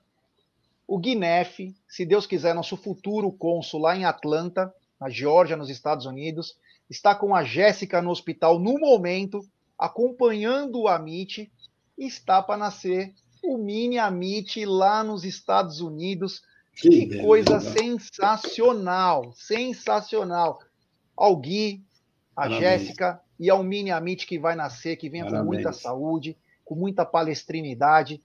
[0.88, 6.06] O Guinef, se Deus quiser, nosso futuro cônsul lá em Atlanta, na Geórgia, nos Estados
[6.06, 6.58] Unidos,
[6.90, 9.42] está com a Jéssica no hospital no momento,
[9.78, 11.52] acompanhando o Amit,
[11.98, 13.14] e está para nascer
[13.46, 16.42] o mini Amit lá nos Estados Unidos.
[16.74, 20.60] Que, que coisa sensacional, sensacional.
[21.16, 21.82] Ao Gui,
[22.36, 25.46] a Jéssica e ao mini Amit que vai nascer, que venha Parabéns.
[25.46, 28.22] com muita saúde, com muita palestrinidade.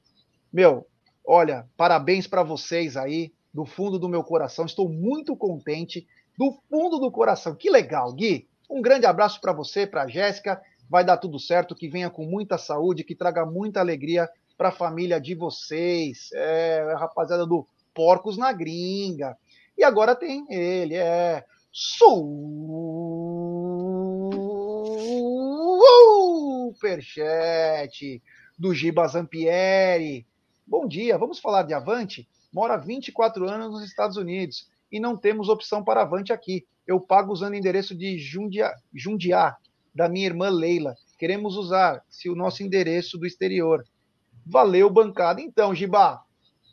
[0.52, 0.84] Meu,
[1.32, 4.64] Olha, parabéns para vocês aí, do fundo do meu coração.
[4.64, 6.06] Estou muito contente,
[6.36, 7.54] do fundo do coração.
[7.54, 8.48] Que legal, Gui.
[8.68, 10.60] Um grande abraço para você, para Jéssica.
[10.88, 14.28] Vai dar tudo certo, que venha com muita saúde, que traga muita alegria
[14.60, 16.28] para a família de vocês.
[16.34, 19.34] É, rapaziada do Porcos na Gringa.
[19.74, 21.42] E agora tem ele, é
[26.74, 28.22] Superchat
[28.58, 30.26] do Giba Zampieri.
[30.66, 32.28] Bom dia, vamos falar de Avante?
[32.52, 36.66] Mora 24 anos nos Estados Unidos e não temos opção para Avante aqui.
[36.86, 38.74] Eu pago usando o endereço de Jundia,
[39.94, 40.94] da minha irmã Leila.
[41.18, 43.82] Queremos usar se o nosso endereço do exterior.
[44.50, 45.40] Valeu, bancada.
[45.40, 46.24] Então, Giba,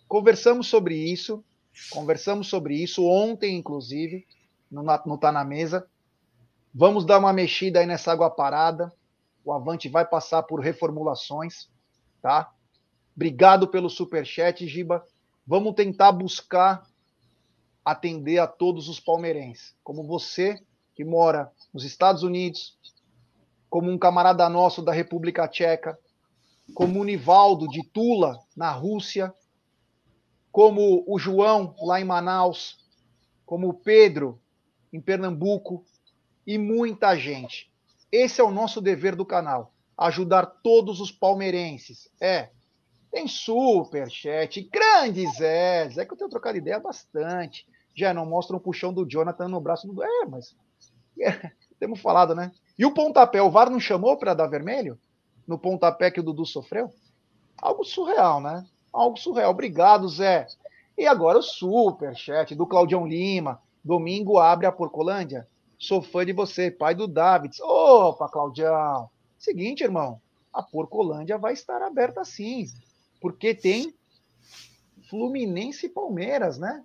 [0.07, 1.45] conversamos sobre isso.
[1.91, 4.25] Conversamos sobre isso ontem, inclusive,
[4.69, 5.87] não, não tá na mesa.
[6.73, 8.91] Vamos dar uma mexida aí nessa água parada.
[9.45, 11.69] O Avante vai passar por reformulações,
[12.19, 12.51] tá?
[13.15, 15.05] Obrigado pelo super chat, Giba.
[15.45, 16.83] Vamos tentar buscar
[17.85, 20.59] atender a todos os palmeirenses, como você
[20.95, 22.75] que mora nos Estados Unidos,
[23.69, 25.97] como um camarada nosso da República Tcheca,
[26.73, 29.33] como o Nivaldo de Tula, na Rússia,
[30.51, 32.77] como o João lá em Manaus,
[33.45, 34.39] como o Pedro
[34.91, 35.85] em Pernambuco
[36.45, 37.71] e muita gente.
[38.11, 42.09] Esse é o nosso dever do canal, ajudar todos os palmeirenses.
[42.21, 42.49] É,
[43.11, 45.89] tem super chat, grande Zé.
[45.89, 47.67] Zé que eu tenho trocado ideia bastante.
[47.95, 50.03] Já não mostra um puxão do Jonathan no braço do.
[50.03, 50.55] É, mas.
[51.19, 52.51] É, temos falado, né?
[52.77, 54.99] E o pontapé, o VAR não chamou para dar vermelho?
[55.47, 56.91] No pontapé que o Dudu sofreu?
[57.57, 58.65] Algo surreal, né?
[58.91, 59.51] Algo surreal.
[59.51, 60.47] Obrigado, Zé.
[60.97, 63.61] E agora o super chat do Claudião Lima.
[63.83, 65.47] Domingo abre a Porcolândia.
[65.79, 67.59] Sou fã de você, pai do Davids.
[67.61, 69.09] Opa, Claudião.
[69.37, 70.19] Seguinte, irmão,
[70.51, 72.65] a Porcolândia vai estar aberta sim,
[73.21, 73.93] porque tem
[75.09, 76.83] Fluminense e Palmeiras, né?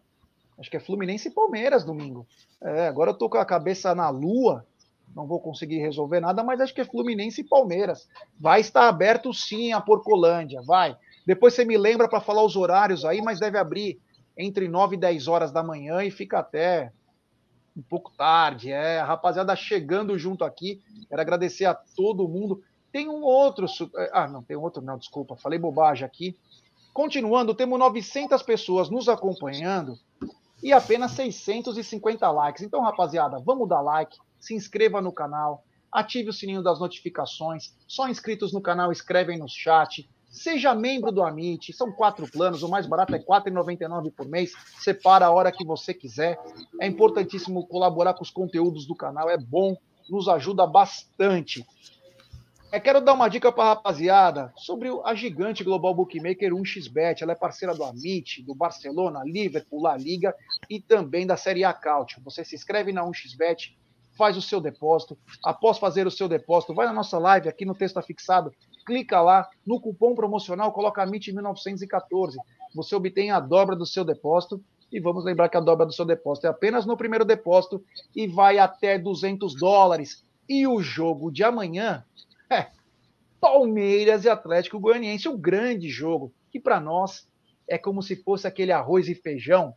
[0.58, 2.26] Acho que é Fluminense e Palmeiras domingo.
[2.60, 4.66] É, agora eu tô com a cabeça na lua,
[5.14, 8.08] não vou conseguir resolver nada, mas acho que é Fluminense e Palmeiras.
[8.38, 10.96] Vai estar aberto sim a Porcolândia, vai.
[11.26, 14.00] Depois você me lembra para falar os horários aí, mas deve abrir
[14.36, 16.92] entre 9 e 10 horas da manhã e fica até
[17.76, 18.70] um pouco tarde.
[18.70, 20.82] É, a rapaziada chegando junto aqui.
[21.08, 22.62] Quero agradecer a todo mundo.
[22.90, 23.66] Tem um outro.
[23.96, 26.36] É, ah, não, tem outro, não, desculpa, falei bobagem aqui.
[26.92, 29.98] Continuando, temos 900 pessoas nos acompanhando
[30.62, 32.62] e apenas 650 likes.
[32.62, 37.72] Então, rapaziada, vamos dar like, se inscreva no canal, ative o sininho das notificações.
[37.86, 40.10] Só inscritos no canal escrevem no chat.
[40.28, 44.52] Seja membro do Amit, são quatro planos, o mais barato é R$ 4,99 por mês,
[44.80, 46.40] separa a hora que você quiser.
[46.80, 49.76] É importantíssimo colaborar com os conteúdos do canal, é bom,
[50.10, 51.64] nos ajuda bastante.
[52.72, 57.20] Eu quero dar uma dica para a rapaziada sobre a gigante Global Bookmaker 1xBet.
[57.20, 60.34] Ela é parceira do Amit, do Barcelona, Liverpool, La Liga
[60.70, 62.22] e também da Série A Cautio.
[62.24, 63.76] Você se inscreve na 1xBet,
[64.16, 65.18] faz o seu depósito.
[65.44, 68.52] Após fazer o seu depósito, vai na nossa live aqui no texto fixado,
[68.86, 72.38] clica lá no cupom promocional, coloca MIT 1914.
[72.74, 74.62] Você obtém a dobra do seu depósito.
[74.90, 77.82] E vamos lembrar que a dobra do seu depósito é apenas no primeiro depósito
[78.14, 80.22] e vai até 200 dólares.
[80.46, 82.04] E o jogo de amanhã
[82.50, 82.66] é
[83.40, 87.26] Palmeiras e Atlético Goianiense, o um grande jogo, que para nós
[87.66, 89.74] é como se fosse aquele arroz e feijão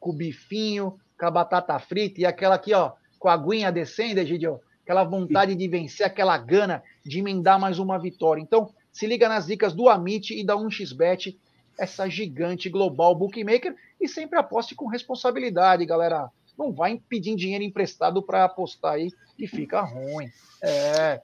[0.00, 4.60] com bifinho, com a batata frita e aquela aqui, ó, com a aguinha descendo, Egidio,
[4.82, 8.40] aquela vontade de vencer, aquela gana de emendar mais uma vitória.
[8.40, 11.36] Então, se liga nas dicas do Amit e da 1xBet,
[11.78, 16.30] essa gigante global bookmaker, e sempre aposte com responsabilidade, galera.
[16.58, 20.28] Não vai pedir dinheiro emprestado para apostar aí e fica ruim.
[20.60, 21.20] É.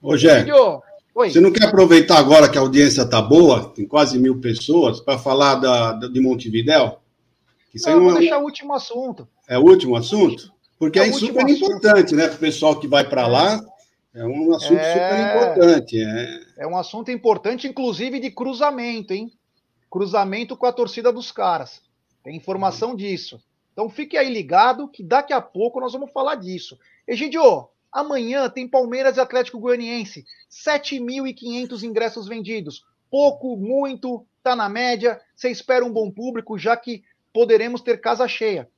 [0.00, 0.46] Ô, Jé,
[1.12, 5.18] você não quer aproveitar agora que a audiência tá boa, tem quase mil pessoas, para
[5.18, 6.98] falar da, de Montevidéu?
[7.74, 9.26] Isso não, não vou é deixar o último assunto.
[9.48, 10.52] É o último assunto?
[10.78, 11.50] Porque é, é super assunto.
[11.50, 12.28] importante, né?
[12.28, 13.60] Para o pessoal que vai para lá,
[14.14, 14.92] é um assunto é...
[14.92, 16.02] super importante.
[16.02, 16.40] É...
[16.58, 19.32] é um assunto importante, inclusive de cruzamento, hein?
[19.90, 21.80] Cruzamento com a torcida dos caras.
[22.22, 22.96] Tem informação uhum.
[22.96, 23.40] disso.
[23.72, 26.78] Então fique aí ligado que daqui a pouco nós vamos falar disso.
[27.06, 30.24] Egidio, amanhã tem Palmeiras e Atlético Goianiense.
[30.50, 32.84] 7.500 ingressos vendidos.
[33.10, 35.20] Pouco, muito, tá na média.
[35.34, 38.68] Você espera um bom público, já que poderemos ter casa cheia.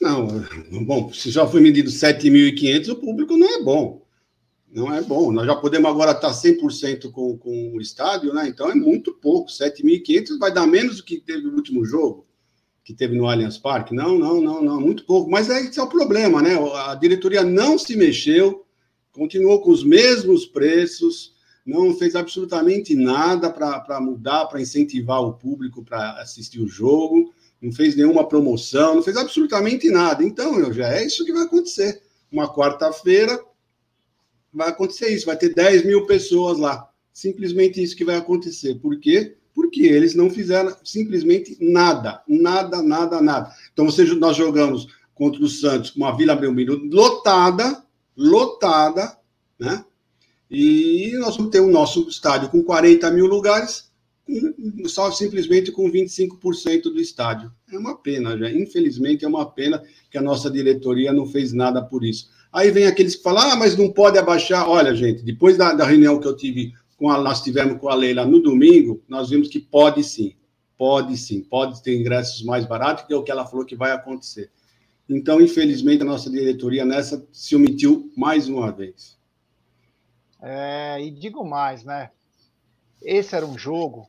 [0.00, 0.44] Não,
[0.84, 4.06] bom, se já foi medido 7.500, o público não é bom.
[4.70, 5.32] Não é bom.
[5.32, 8.46] Nós já podemos agora estar 100% com, com o estádio, né?
[8.46, 9.50] Então é muito pouco.
[9.50, 12.26] 7.500 vai dar menos do que teve no último jogo,
[12.84, 13.94] que teve no Allianz Parque.
[13.94, 15.30] Não, não, não, não, muito pouco.
[15.30, 16.54] Mas esse é o problema, né?
[16.86, 18.64] A diretoria não se mexeu,
[19.10, 21.32] continuou com os mesmos preços,
[21.66, 27.72] não fez absolutamente nada para mudar, para incentivar o público para assistir o jogo não
[27.72, 30.24] fez nenhuma promoção, não fez absolutamente nada.
[30.24, 32.00] Então, eu já é isso que vai acontecer.
[32.30, 33.40] Uma quarta-feira
[34.52, 36.88] vai acontecer isso, vai ter 10 mil pessoas lá.
[37.12, 38.76] Simplesmente isso que vai acontecer.
[38.76, 39.36] Por quê?
[39.54, 43.52] Porque eles não fizeram simplesmente nada, nada, nada, nada.
[43.72, 47.84] Então, você, nós jogamos contra o Santos com uma Vila Belmiro lotada,
[48.16, 49.18] lotada,
[49.58, 49.84] né?
[50.50, 53.87] E nós vamos ter o nosso estádio com 40 mil lugares
[54.86, 57.52] só simplesmente com 25% do estádio.
[57.72, 58.50] É uma pena, já.
[58.50, 62.30] Infelizmente é uma pena que a nossa diretoria não fez nada por isso.
[62.52, 64.68] Aí vem aqueles que falam, ah, mas não pode abaixar.
[64.68, 67.94] Olha, gente, depois da, da reunião que eu tive com a, nós tivemos com a
[67.94, 70.34] Leila no domingo, nós vimos que pode sim,
[70.76, 73.92] pode sim, pode ter ingressos mais baratos, que é o que ela falou que vai
[73.92, 74.50] acontecer.
[75.08, 79.16] Então, infelizmente, a nossa diretoria nessa se omitiu mais uma vez.
[80.40, 82.10] É, e digo mais, né?
[83.00, 84.08] Esse era um jogo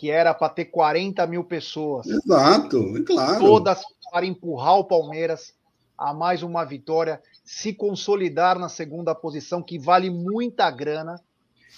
[0.00, 2.06] que era para ter 40 mil pessoas.
[2.06, 3.38] Exato, é claro.
[3.38, 5.52] Todas para empurrar o Palmeiras
[5.98, 11.20] a mais uma vitória, se consolidar na segunda posição, que vale muita grana.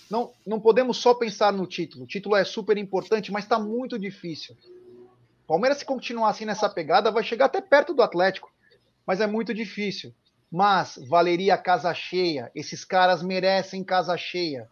[0.08, 2.04] Não, não podemos só pensar no título.
[2.04, 4.56] O título é super importante, mas está muito difícil.
[5.44, 8.52] Palmeiras, se continuar assim nessa pegada, vai chegar até perto do Atlético,
[9.04, 10.14] mas é muito difícil.
[10.48, 12.52] Mas valeria casa cheia.
[12.54, 14.68] Esses caras merecem casa cheia.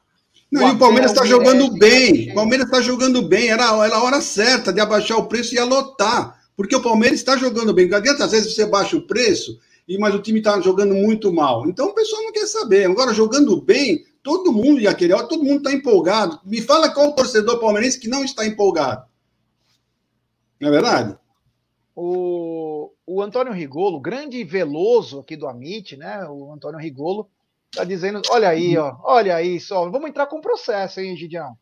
[0.51, 2.31] Não, o e o Palmeiras está jogando bem.
[2.33, 3.49] O Palmeiras está jogando bem.
[3.49, 6.41] Era, era a hora certa de abaixar o preço e ia lotar.
[6.57, 7.89] Porque o Palmeiras está jogando bem.
[7.89, 11.33] Não adianta, às vezes, você baixa o preço, e mas o time está jogando muito
[11.33, 11.67] mal.
[11.67, 12.85] Então o pessoal não quer saber.
[12.85, 16.39] Agora, jogando bem, todo mundo ia querer, todo mundo está empolgado.
[16.45, 19.05] Me fala qual o torcedor palmeirense que não está empolgado.
[20.61, 21.17] Não é verdade?
[21.97, 26.27] O, o Antônio Rigolo, grande veloso aqui do Amit, né?
[26.29, 27.29] O Antônio Rigolo,
[27.73, 31.57] tá dizendo: olha aí, ó, olha aí, só, vamos entrar com processo, hein, Gidião?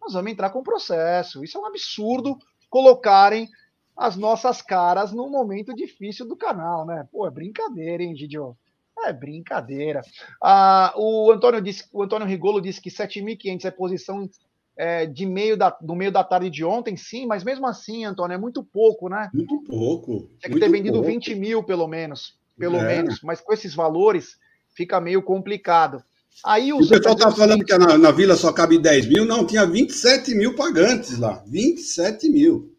[0.00, 1.42] Nós vamos entrar com processo.
[1.42, 2.38] Isso é um absurdo
[2.68, 3.48] colocarem
[3.96, 7.06] as nossas caras num momento difícil do canal, né?
[7.10, 8.56] Pô, é brincadeira, hein, Gidião?
[9.04, 10.02] É brincadeira.
[10.42, 14.28] Ah, o, Antônio disse, o Antônio Rigolo disse que 7.500 é posição
[14.76, 18.34] é, de meio da, do meio da tarde de ontem, sim, mas mesmo assim, Antônio,
[18.34, 19.30] é muito pouco, né?
[19.32, 20.30] Muito pouco.
[20.38, 21.08] Tinha que ter vendido pouco.
[21.08, 22.38] 20 mil, pelo menos.
[22.58, 22.84] Pelo é.
[22.84, 23.20] menos.
[23.22, 24.38] Mas com esses valores,
[24.74, 26.02] fica meio complicado.
[26.44, 29.24] Aí o pessoal está falando que na, na, vila só cabe 10 mil.
[29.24, 31.42] Não, tinha 27 mil pagantes lá.
[31.46, 32.74] 27 mil.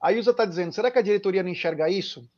[0.00, 2.28] A Ilza está dizendo: será que a diretoria não enxerga isso?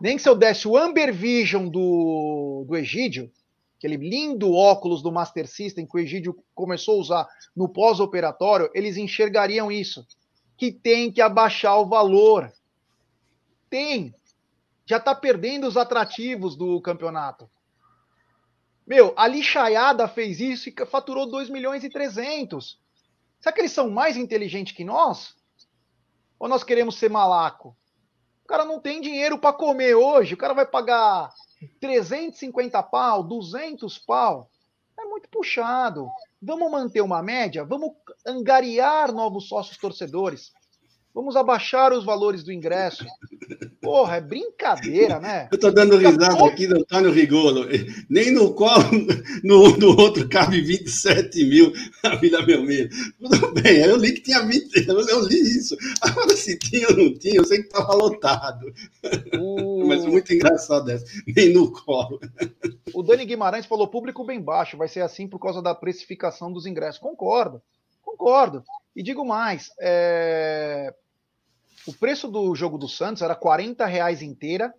[0.00, 3.30] Nem que se eu desse o Amber Vision do, do Egídio,
[3.78, 8.96] aquele lindo óculos do Master System que o Egídio começou a usar no pós-operatório, eles
[8.96, 10.04] enxergariam isso.
[10.56, 12.52] Que tem que abaixar o valor.
[13.70, 14.14] Tem.
[14.92, 17.50] Já está perdendo os atrativos do campeonato.
[18.86, 22.78] Meu, a lixaiada fez isso e faturou 2 milhões e 300.
[23.40, 25.34] Será que eles são mais inteligentes que nós?
[26.38, 27.74] Ou nós queremos ser malaco?
[28.44, 31.32] O cara não tem dinheiro para comer hoje, o cara vai pagar
[31.80, 34.50] 350 pau, 200 pau.
[35.00, 36.06] É muito puxado.
[36.42, 37.92] Vamos manter uma média, vamos
[38.26, 40.52] angariar novos sócios torcedores.
[41.14, 43.04] Vamos abaixar os valores do ingresso.
[43.82, 45.48] Porra, é brincadeira, né?
[45.52, 47.66] Eu tô dando risada aqui do Antônio Rigolo.
[48.08, 48.78] Nem no qual,
[49.44, 51.70] no, no outro cabe 27 mil
[52.02, 52.88] na Vila Belmiro.
[53.20, 55.76] Tudo bem, eu li que tinha 20, eu li isso.
[56.00, 58.72] Agora se tinha ou não tinha, eu sei que tava lotado.
[59.38, 59.84] O...
[59.88, 61.04] Mas muito engraçado essa.
[61.26, 62.20] Nem no colo.
[62.94, 66.64] O Dani Guimarães falou público bem baixo, vai ser assim por causa da precificação dos
[66.64, 67.00] ingressos.
[67.00, 67.60] Concordo,
[68.00, 68.64] concordo.
[68.94, 70.94] E digo mais, é...
[71.86, 74.72] o preço do jogo do Santos era 40 reais inteira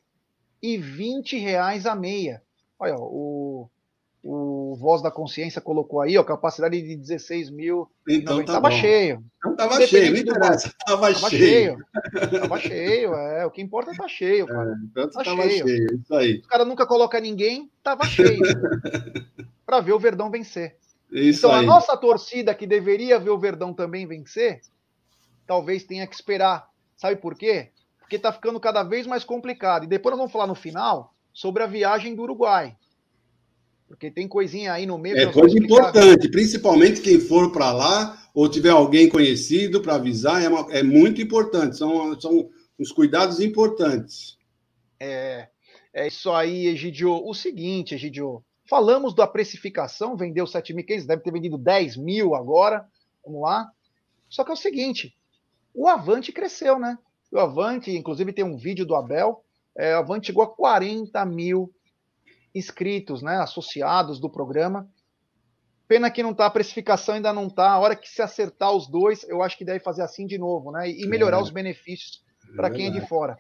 [0.61, 2.41] e 20 reais a meia.
[2.79, 3.69] Olha, o,
[4.23, 7.89] o Voz da Consciência colocou aí, ó, capacidade de 16 mil.
[8.07, 8.75] Então tá tava bom.
[8.75, 9.23] cheio.
[9.37, 10.73] Então tava cheio, não interessa.
[10.85, 11.77] Tava, tava cheio.
[12.11, 12.41] cheio.
[12.41, 13.45] tava cheio, é.
[13.45, 14.71] O que importa é tá cheio, cara.
[14.71, 15.67] É, então tá tava cheio.
[15.67, 15.99] cheio.
[16.01, 16.39] Isso aí.
[16.39, 18.41] Os caras nunca colocam ninguém, tava cheio.
[19.65, 20.77] para ver o Verdão vencer.
[21.11, 21.63] Isso então, aí.
[21.63, 24.61] a nossa torcida, que deveria ver o Verdão também vencer,
[25.45, 26.72] talvez tenha que esperar.
[27.03, 27.67] Sabe por quê?
[27.99, 29.83] Porque está ficando cada vez mais complicado.
[29.83, 32.77] E depois nós vamos falar no final sobre a viagem do Uruguai.
[33.89, 35.17] Porque tem coisinha aí no meio.
[35.17, 40.47] É coisa importante, principalmente quem for para lá ou tiver alguém conhecido para avisar, é,
[40.47, 41.75] uma, é, muito importante.
[41.75, 42.49] São, são
[42.79, 44.37] uns cuidados importantes.
[44.97, 45.49] É,
[45.93, 47.21] é isso aí, Egidio.
[47.27, 52.87] O seguinte, Egidio, Falamos da precificação, vendeu 7.500, deve ter vendido 10 mil agora.
[53.25, 53.69] Vamos lá.
[54.29, 55.13] Só que é o seguinte:
[55.73, 56.97] o Avante cresceu, né?
[57.31, 59.43] O Avante, inclusive, tem um vídeo do Abel.
[59.75, 61.73] É, o Avante chegou a 40 mil
[62.53, 63.37] inscritos, né?
[63.37, 64.87] Associados do programa.
[65.87, 67.71] Pena que não tá, a precificação ainda não tá.
[67.71, 70.71] A hora que se acertar os dois, eu acho que deve fazer assim de novo,
[70.71, 70.89] né?
[70.89, 71.41] E melhorar é.
[71.41, 72.23] os benefícios
[72.55, 73.37] para quem é de fora.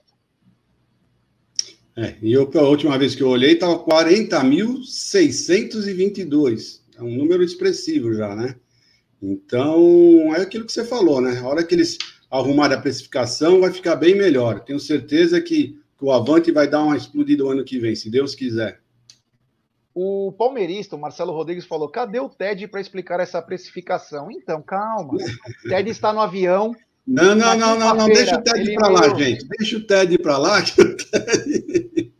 [1.95, 6.81] É, e eu, a última vez que eu olhei, estava 40.622.
[6.97, 8.55] É um número expressivo já, né?
[9.21, 11.37] Então, é aquilo que você falou, né?
[11.39, 11.99] A hora que eles
[12.39, 14.61] arrumarem a precificação, vai ficar bem melhor.
[14.61, 18.09] Tenho certeza que, que o Avante vai dar uma explodida o ano que vem, se
[18.09, 18.81] Deus quiser.
[19.93, 24.31] O palmeirista, o Marcelo Rodrigues, falou: cadê o TED para explicar essa precificação?
[24.31, 25.13] Então, calma.
[25.13, 25.17] O
[25.69, 26.75] TED está no avião,
[27.05, 29.45] não, não, não, não, não, deixa o Ted para lá, gente.
[29.59, 30.61] Deixa o Ted para lá.
[30.61, 32.11] Que o, Ted...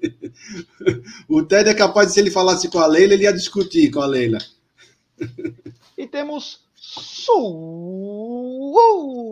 [1.29, 4.01] o Ted é capaz de, se ele falasse com a Leila, ele ia discutir com
[4.01, 4.39] a Leila.
[5.97, 6.62] E temos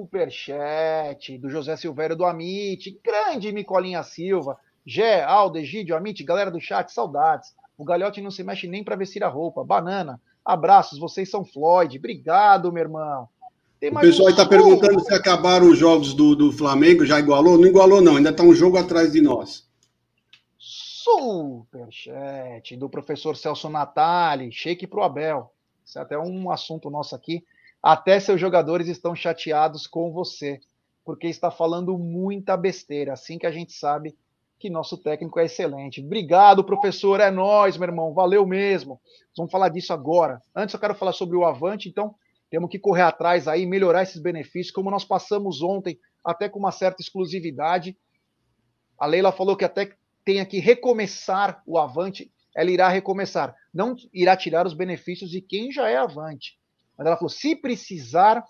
[0.09, 6.59] superchat do José Silveira do Amit, grande Micolinha Silva, Gé, Aldo, Egídio, Amit, galera do
[6.59, 7.53] chat, saudades.
[7.78, 9.64] O Galhote não se mexe nem para vestir a roupa.
[9.64, 11.97] Banana, abraços, vocês são Floyd.
[11.97, 13.30] Obrigado, meu irmão
[13.89, 17.57] o pessoal está perguntando se acabaram os jogos do, do Flamengo, já igualou?
[17.57, 19.68] Não igualou, não, ainda está um jogo atrás de nós.
[20.59, 25.51] Superchat do professor Celso Natali, shake pro Abel.
[25.92, 27.44] Isso é até um assunto nosso aqui.
[27.84, 30.62] Até seus jogadores estão chateados com você,
[31.04, 34.16] porque está falando muita besteira, assim que a gente sabe
[34.58, 36.00] que nosso técnico é excelente.
[36.00, 39.02] Obrigado, professor, é nós, meu irmão, valeu mesmo.
[39.36, 40.42] Vamos falar disso agora.
[40.56, 42.16] Antes eu quero falar sobre o Avante, então
[42.50, 46.72] temos que correr atrás aí, melhorar esses benefícios, como nós passamos ontem, até com uma
[46.72, 47.98] certa exclusividade.
[48.98, 49.92] A Leila falou que até
[50.24, 52.32] tenha que recomeçar o Avante.
[52.56, 53.56] Ela irá recomeçar.
[53.74, 56.58] Não irá tirar os benefícios de quem já é avante.
[56.97, 58.43] Mas ela falou: se precisar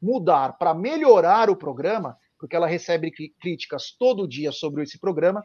[0.00, 5.42] mudar para melhorar o programa, porque ela recebe críticas todo dia sobre esse programa,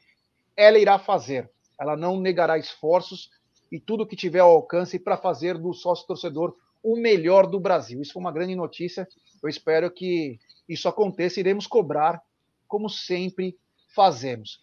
[0.56, 1.50] ela irá fazer.
[1.80, 3.30] Ela não negará esforços
[3.72, 8.02] e tudo que tiver ao alcance para fazer do sócio torcedor o melhor do Brasil.
[8.02, 9.08] Isso foi uma grande notícia.
[9.42, 10.38] Eu espero que
[10.70, 11.40] isso aconteça.
[11.40, 12.22] Iremos cobrar,
[12.68, 13.58] como sempre
[13.96, 14.60] fazemos.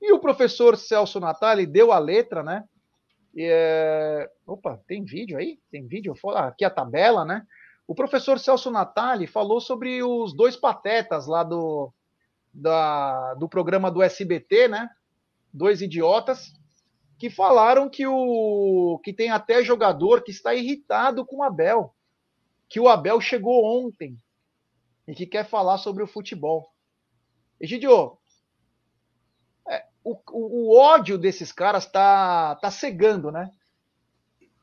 [0.00, 2.64] E o professor Celso Natali deu a letra, né?
[3.36, 4.30] É...
[4.46, 5.58] Opa, tem vídeo aí?
[5.70, 6.14] Tem vídeo?
[6.34, 7.46] Ah, aqui a tabela, né?
[7.86, 11.92] O professor Celso Natali falou sobre os dois patetas lá do,
[12.52, 14.88] da, do programa do SBT, né?
[15.52, 16.52] Dois idiotas
[17.18, 21.94] que falaram que o que tem até jogador que está irritado com o Abel,
[22.68, 24.16] que o Abel chegou ontem
[25.06, 26.72] e que quer falar sobre o futebol.
[27.60, 28.18] Egidio,
[30.04, 33.50] o, o, o, ódio desses caras tá, tá cegando, né?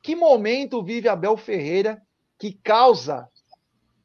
[0.02, 2.02] Que momento vive Abel Ferreira
[2.38, 3.28] que causa.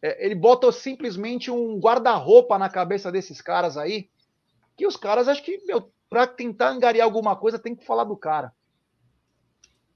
[0.03, 4.09] É, ele bota simplesmente um guarda-roupa na cabeça desses caras aí,
[4.77, 8.17] que os caras acho que, meu, para tentar angariar alguma coisa, tem que falar do
[8.17, 8.53] cara.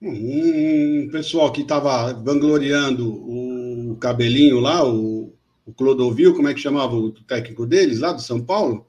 [0.01, 5.32] Um pessoal que estava vangloriando o cabelinho lá, o,
[5.66, 8.86] o Clodovil, como é que chamava o técnico deles lá do São Paulo?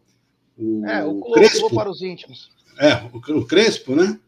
[0.60, 2.50] O, é, o Clodovil para os íntimos.
[2.78, 4.20] É, o, o Crespo, né?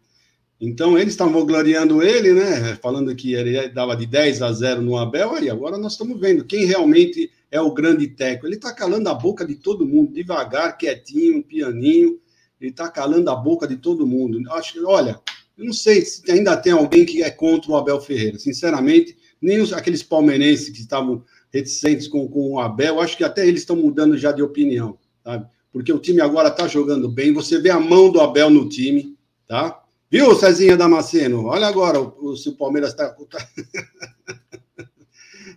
[0.59, 2.75] Então eles estavam gloriando ele, né?
[2.81, 6.45] Falando que ele dava de 10 a 0 no Abel, aí agora nós estamos vendo
[6.45, 8.45] quem realmente é o grande técnico.
[8.45, 12.19] Ele está calando a boca de todo mundo, devagar, quietinho, pianinho.
[12.59, 14.39] Ele está calando a boca de todo mundo.
[14.53, 15.19] Acho que, olha,
[15.57, 18.37] eu não sei se ainda tem alguém que é contra o Abel Ferreira.
[18.37, 23.45] Sinceramente, nem os, aqueles palmeirenses que estavam reticentes com, com o Abel, acho que até
[23.47, 25.47] eles estão mudando já de opinião, sabe?
[25.71, 27.33] Porque o time agora está jogando bem.
[27.33, 29.17] Você vê a mão do Abel no time,
[29.47, 29.81] tá?
[30.09, 31.45] Viu, Cezinha Damasceno?
[31.45, 33.09] Olha agora o, se o Palmeiras está.
[33.09, 33.47] Tá...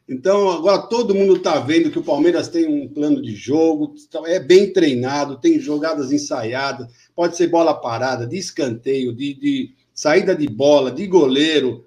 [0.06, 3.94] Então, agora todo mundo está vendo que o Palmeiras tem um plano de jogo,
[4.26, 10.36] é bem treinado, tem jogadas ensaiadas, pode ser bola parada, de escanteio, de, de saída
[10.36, 11.86] de bola, de goleiro.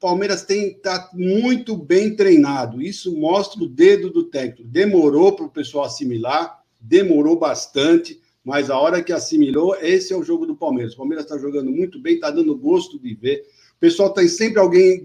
[0.00, 2.82] Palmeiras tem tá muito bem treinado.
[2.82, 4.64] Isso mostra o dedo do técnico.
[4.64, 10.22] Demorou para o pessoal assimilar, demorou bastante, mas a hora que assimilou, esse é o
[10.22, 10.94] jogo do Palmeiras.
[10.94, 13.44] O Palmeiras está jogando muito bem, está dando gosto de ver
[13.82, 15.02] pessoal tem sempre alguém,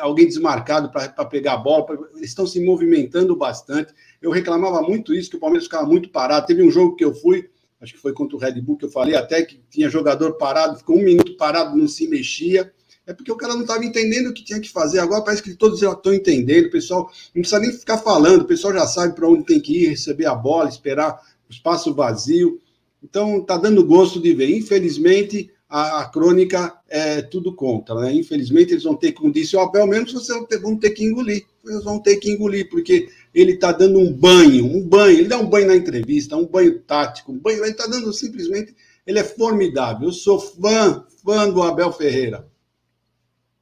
[0.00, 3.94] alguém desmarcado para pegar a bola, eles estão se movimentando bastante.
[4.20, 6.44] Eu reclamava muito isso, que o Palmeiras ficava muito parado.
[6.44, 7.48] Teve um jogo que eu fui,
[7.80, 10.76] acho que foi contra o Red Bull, que eu falei até que tinha jogador parado,
[10.76, 12.72] ficou um minuto parado, não se mexia.
[13.06, 14.98] É porque o cara não estava entendendo o que tinha que fazer.
[14.98, 16.66] Agora parece que todos já estão entendendo.
[16.66, 19.84] O pessoal não precisa nem ficar falando, o pessoal já sabe para onde tem que
[19.84, 22.60] ir, receber a bola, esperar o espaço vazio.
[23.02, 24.50] Então, está dando gosto de ver.
[24.50, 27.94] Infelizmente, a, a, crônica é tudo contra.
[27.96, 28.14] Né?
[28.14, 31.44] Infelizmente, eles vão ter, como disse o Abel, menos vocês vão ter que engolir.
[31.64, 35.38] Eles vão ter que engolir, porque ele está dando um banho, um banho, ele dá
[35.38, 38.74] um banho na entrevista, um banho tático, um banho, ele está dando simplesmente,
[39.06, 40.08] ele é formidável.
[40.08, 42.46] Eu sou fã, fã do Abel Ferreira.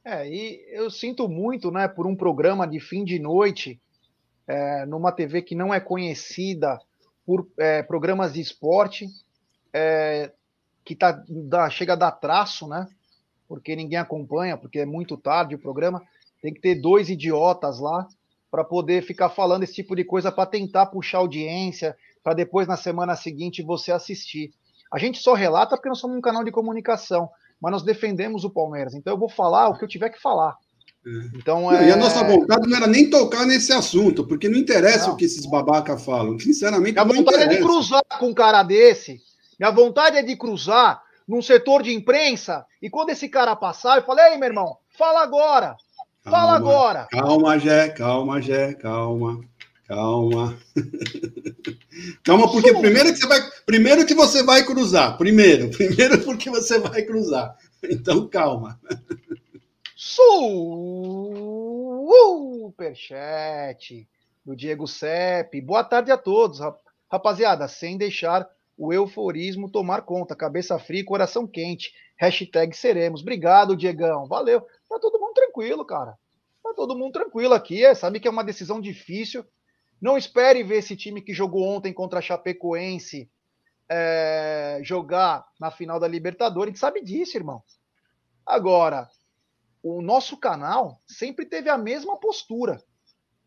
[0.05, 3.81] É, e eu sinto muito, né, por um programa de fim de noite,
[4.47, 6.79] é, numa TV que não é conhecida
[7.25, 9.07] por é, programas de esporte,
[9.73, 10.31] é,
[10.85, 12.87] que tá, dá, chega a dar traço, né?
[13.47, 16.03] Porque ninguém acompanha, porque é muito tarde o programa.
[16.39, 18.07] Tem que ter dois idiotas lá
[18.51, 22.77] para poder ficar falando esse tipo de coisa para tentar puxar audiência, para depois na
[22.77, 24.53] semana seguinte você assistir.
[24.93, 27.27] A gente só relata porque nós somos um canal de comunicação,
[27.61, 28.93] mas nós defendemos o Palmeiras.
[28.93, 30.55] Então eu vou falar o que eu tiver que falar.
[31.05, 31.37] É.
[31.37, 31.89] Então, é...
[31.89, 35.13] E a nossa vontade não era nem tocar nesse assunto, porque não interessa não.
[35.13, 36.39] o que esses babaca falam.
[36.39, 37.53] Sinceramente, a vontade interessa.
[37.53, 39.21] é de cruzar com um cara desse
[39.59, 44.03] minha vontade é de cruzar num setor de imprensa e quando esse cara passar, eu
[44.03, 45.75] falei, ei, meu irmão, fala agora.
[46.23, 47.07] Fala calma, agora.
[47.11, 49.39] Calma, Jé, calma, Jé, calma.
[49.87, 50.57] Calma.
[52.23, 56.79] calma, porque primeiro que você vai, primeiro que você vai cruzar, primeiro, primeiro porque você
[56.79, 57.55] vai cruzar.
[57.83, 58.79] Então, calma.
[62.75, 64.07] Superchat
[64.43, 65.61] do Diego Sepp.
[65.61, 66.59] Boa tarde a todos,
[67.07, 71.93] rapaziada, sem deixar o euforismo tomar conta, cabeça fria e coração quente.
[72.17, 73.21] Hashtag seremos.
[73.21, 74.27] Obrigado, Diegão.
[74.27, 74.61] Valeu.
[74.89, 76.17] Tá todo mundo tranquilo, cara.
[76.63, 77.85] Tá todo mundo tranquilo aqui.
[77.85, 79.45] É, sabe que é uma decisão difícil.
[80.05, 83.27] Não espere ver esse time que jogou ontem contra a Chapecoense
[83.89, 86.67] é, jogar na final da Libertadores.
[86.67, 87.63] A gente sabe disso, irmão.
[88.45, 89.09] Agora,
[89.81, 92.83] o nosso canal sempre teve a mesma postura.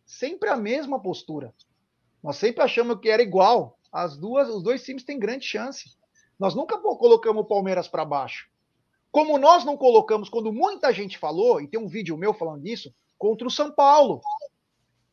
[0.05, 1.55] Sempre a mesma postura.
[2.21, 3.79] Nós sempre achamos que era igual.
[3.93, 5.97] As duas, os dois times têm grande chance.
[6.37, 8.51] Nós nunca colocamos o Palmeiras para baixo.
[9.13, 12.93] Como nós não colocamos, quando muita gente falou, e tem um vídeo meu falando disso,
[13.17, 14.21] contra o São Paulo.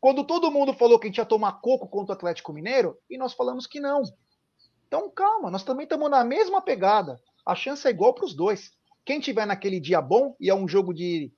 [0.05, 3.17] Quando todo mundo falou que a gente ia tomar coco contra o Atlético Mineiro, e
[3.17, 4.03] nós falamos que não.
[4.85, 7.19] Então, calma, nós também estamos na mesma pegada.
[7.43, 8.71] A chance é igual para os dois.
[9.03, 11.33] Quem tiver naquele dia bom, e é um jogo de.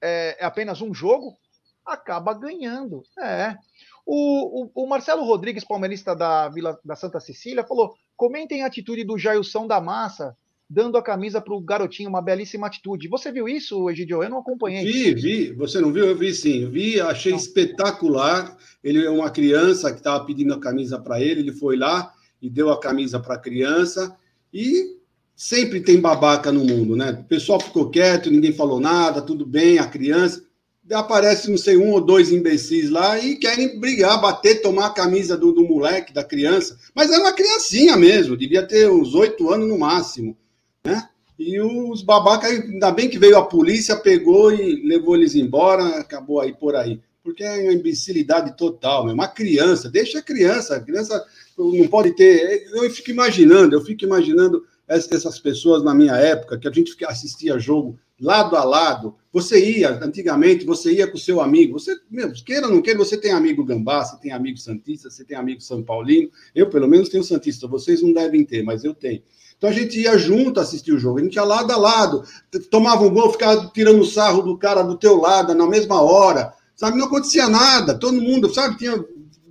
[0.00, 1.38] É, é apenas um jogo,
[1.86, 3.04] acaba ganhando.
[3.20, 3.56] É.
[4.04, 9.04] O, o, o, Marcelo Rodrigues, palmeirista da Vila da Santa Cecília, falou: comentem a atitude
[9.04, 10.36] do Jailson da Massa,
[10.72, 13.08] dando a camisa para o garotinho, uma belíssima atitude.
[13.08, 14.22] Você viu isso, Egidio?
[14.22, 14.84] Eu não acompanhei.
[14.84, 15.52] Vi, vi.
[15.52, 16.06] Você não viu?
[16.06, 16.68] Eu vi sim.
[16.70, 17.38] Vi, achei não.
[17.38, 18.56] espetacular.
[18.82, 22.48] Ele é uma criança que estava pedindo a camisa para ele, ele foi lá e
[22.48, 24.16] deu a camisa para a criança.
[24.52, 24.96] E
[25.36, 27.10] sempre tem babaca no mundo, né?
[27.20, 30.42] O pessoal ficou quieto, ninguém falou nada, tudo bem, a criança
[30.90, 35.36] aparece, não sei, um ou dois imbecis lá e querem brigar, bater, tomar a camisa
[35.36, 36.76] do, do moleque, da criança.
[36.94, 40.36] Mas é uma criancinha mesmo, devia ter uns oito anos no máximo,
[40.84, 41.08] né?
[41.38, 46.40] E os babacas, ainda bem que veio a polícia, pegou e levou eles embora, acabou
[46.40, 47.00] aí por aí.
[47.22, 51.24] Porque é uma imbecilidade total, é uma criança, deixa a criança, a criança
[51.56, 52.68] não pode ter.
[52.72, 57.58] Eu fico imaginando, eu fico imaginando essas pessoas na minha época, que a gente assistia
[57.58, 59.16] jogo lado a lado.
[59.32, 61.78] Você ia, antigamente, você ia com o seu amigo.
[61.78, 65.24] Você, meu, queira ou não queira, você tem amigo Gambá, você tem amigo Santista, você
[65.24, 66.30] tem amigo São Paulino.
[66.54, 67.66] Eu, pelo menos, tenho Santista.
[67.66, 69.22] Vocês não devem ter, mas eu tenho.
[69.62, 72.24] Então a gente ia junto assistir o jogo, a gente ia lado a lado,
[72.68, 76.98] tomava um gol, ficava tirando sarro do cara do teu lado na mesma hora, sabe?
[76.98, 78.76] Não acontecia nada, todo mundo, sabe?
[78.76, 78.92] Tinha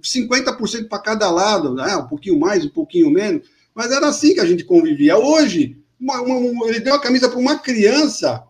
[0.04, 1.96] 50% para cada lado, né?
[1.96, 5.18] um pouquinho mais, um pouquinho menos, mas era assim que a gente convivia.
[5.18, 8.44] Hoje, uma, uma, ele deu a camisa para uma criança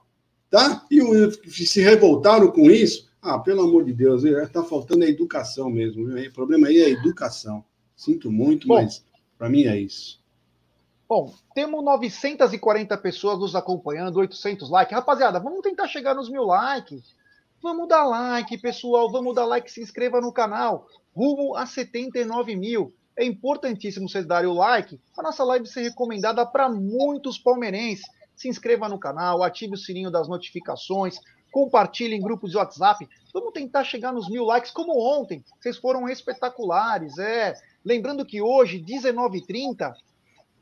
[0.49, 0.83] tá?
[0.89, 0.99] E
[1.47, 3.07] se revoltaram com isso.
[3.21, 6.07] Ah, pelo amor de Deus, está faltando a educação mesmo.
[6.07, 7.63] O problema aí é a educação.
[7.95, 9.03] Sinto muito, Bom, mas
[9.37, 10.20] para mim é isso.
[11.11, 14.95] Bom, temos 940 pessoas nos acompanhando, 800 likes.
[14.95, 17.03] Rapaziada, vamos tentar chegar nos mil likes.
[17.61, 19.11] Vamos dar like, pessoal.
[19.11, 20.87] Vamos dar like, se inscreva no canal.
[21.13, 22.93] Rumo a 79 mil.
[23.17, 28.47] É importantíssimo vocês darem o like para nossa live ser recomendada para muitos palmeirenses se
[28.47, 31.19] inscreva no canal, ative o sininho das notificações,
[31.51, 33.05] compartilhe em grupos de WhatsApp.
[33.33, 35.43] Vamos tentar chegar nos mil likes, como ontem.
[35.59, 37.53] Vocês foram espetaculares, é.
[37.83, 39.93] Lembrando que hoje, 19h30,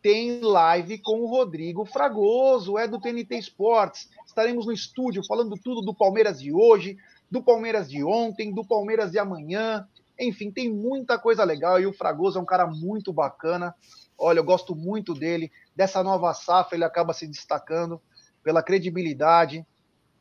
[0.02, 4.10] tem live com o Rodrigo Fragoso, é do TNT Esportes.
[4.26, 6.98] Estaremos no estúdio falando tudo do Palmeiras de hoje,
[7.30, 9.88] do Palmeiras de ontem, do Palmeiras de amanhã.
[10.20, 13.76] Enfim, tem muita coisa legal e o Fragoso é um cara muito bacana.
[14.18, 15.52] Olha, eu gosto muito dele.
[15.76, 18.02] Dessa nova safra, ele acaba se destacando
[18.44, 19.66] pela credibilidade.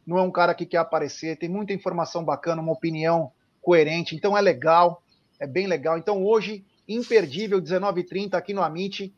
[0.06, 4.16] Não é um cara que quer aparecer, tem muita informação bacana, uma opinião coerente.
[4.16, 5.02] Então é legal,
[5.38, 5.98] é bem legal.
[5.98, 9.12] Então hoje, imperdível, 19h30 aqui no Amit,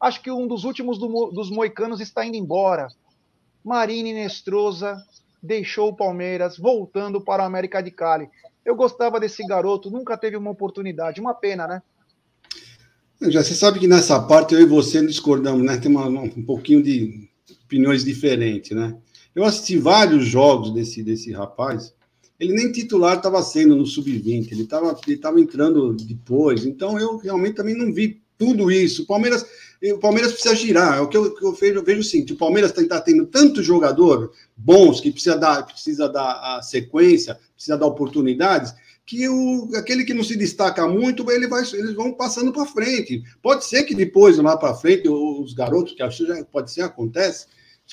[0.00, 2.88] Acho que um dos últimos do, dos moicanos está indo embora.
[3.64, 5.02] Marine Nestrosa
[5.42, 8.30] deixou o Palmeiras, voltando para o América de Cali.
[8.66, 11.20] Eu gostava desse garoto, nunca teve uma oportunidade.
[11.20, 11.82] Uma pena, né?
[13.30, 15.78] Já você sabe que nessa parte eu e você discordamos, né?
[15.78, 17.30] Tem uma, um pouquinho de
[17.64, 18.96] opiniões diferentes, né?
[19.32, 21.94] Eu assisti vários jogos desse, desse rapaz.
[22.40, 26.66] Ele nem titular estava sendo no sub-20, ele estava ele tava entrando depois.
[26.66, 29.04] Então eu realmente também não vi tudo isso.
[29.04, 29.46] O Palmeiras,
[29.82, 30.98] o Palmeiras precisa girar.
[30.98, 32.24] É o que eu, que eu vejo, vejo sim.
[32.30, 37.38] O Palmeiras está tá tendo tanto jogador bons que precisa dar, precisa dar a sequência,
[37.54, 38.74] precisa dar oportunidades,
[39.04, 43.22] que o, aquele que não se destaca muito, ele vai, eles vão passando para frente.
[43.40, 47.46] Pode ser que depois, lá para frente, os garotos, que acho que pode ser, acontece,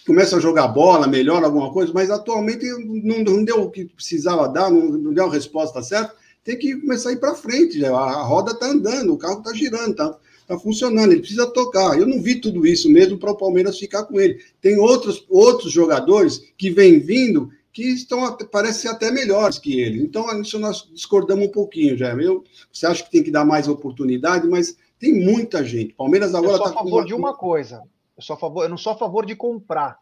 [0.05, 2.65] começam a jogar bola, melhora alguma coisa, mas atualmente
[3.03, 6.75] não, não deu o que precisava dar, não, não deu a resposta certa, tem que
[6.77, 7.79] começar a ir para frente.
[7.79, 7.95] Já.
[7.95, 11.97] A roda está andando, o carro está girando, está tá funcionando, ele precisa tocar.
[11.97, 14.39] Eu não vi tudo isso mesmo para o Palmeiras ficar com ele.
[14.61, 20.03] Tem outros, outros jogadores que vêm vindo que estão, parecem até melhores que ele.
[20.03, 22.13] Então, isso nós discordamos um pouquinho, já.
[22.13, 25.93] Eu, você acha que tem que dar mais oportunidade, mas Tem muita gente.
[25.95, 26.69] Palmeiras agora está.
[26.69, 27.05] Eu sou a favor uma...
[27.05, 27.83] de uma coisa.
[28.15, 29.99] Eu, sou a favor, eu não sou a favor de comprar.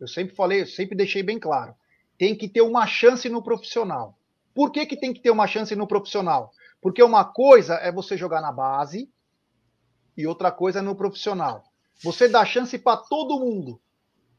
[0.00, 1.72] Eu sempre falei, eu sempre deixei bem claro.
[2.18, 4.18] Tem que ter uma chance no profissional.
[4.52, 6.50] Por que, que tem que ter uma chance no profissional?
[6.80, 9.08] Porque uma coisa é você jogar na base
[10.16, 11.64] e outra coisa é no profissional.
[12.02, 13.80] Você dá chance para todo mundo.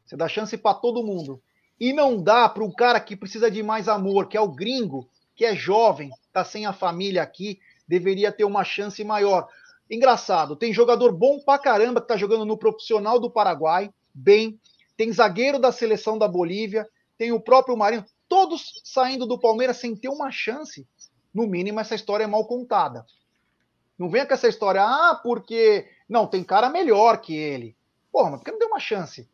[0.04, 1.42] Você dá chance para todo mundo.
[1.80, 5.08] E não dá para um cara que precisa de mais amor, que é o gringo,
[5.34, 9.48] que é jovem, tá sem a família aqui, deveria ter uma chance maior.
[9.90, 14.58] Engraçado, tem jogador bom pra caramba que tá jogando no profissional do Paraguai, bem.
[14.96, 19.96] Tem zagueiro da seleção da Bolívia, tem o próprio Marinho, todos saindo do Palmeiras sem
[19.96, 20.86] ter uma chance.
[21.32, 23.04] No mínimo, essa história é mal contada.
[23.98, 25.86] Não venha com essa história, ah, porque.
[26.08, 27.76] Não, tem cara melhor que ele.
[28.12, 29.28] Porra, mas por que não deu uma chance?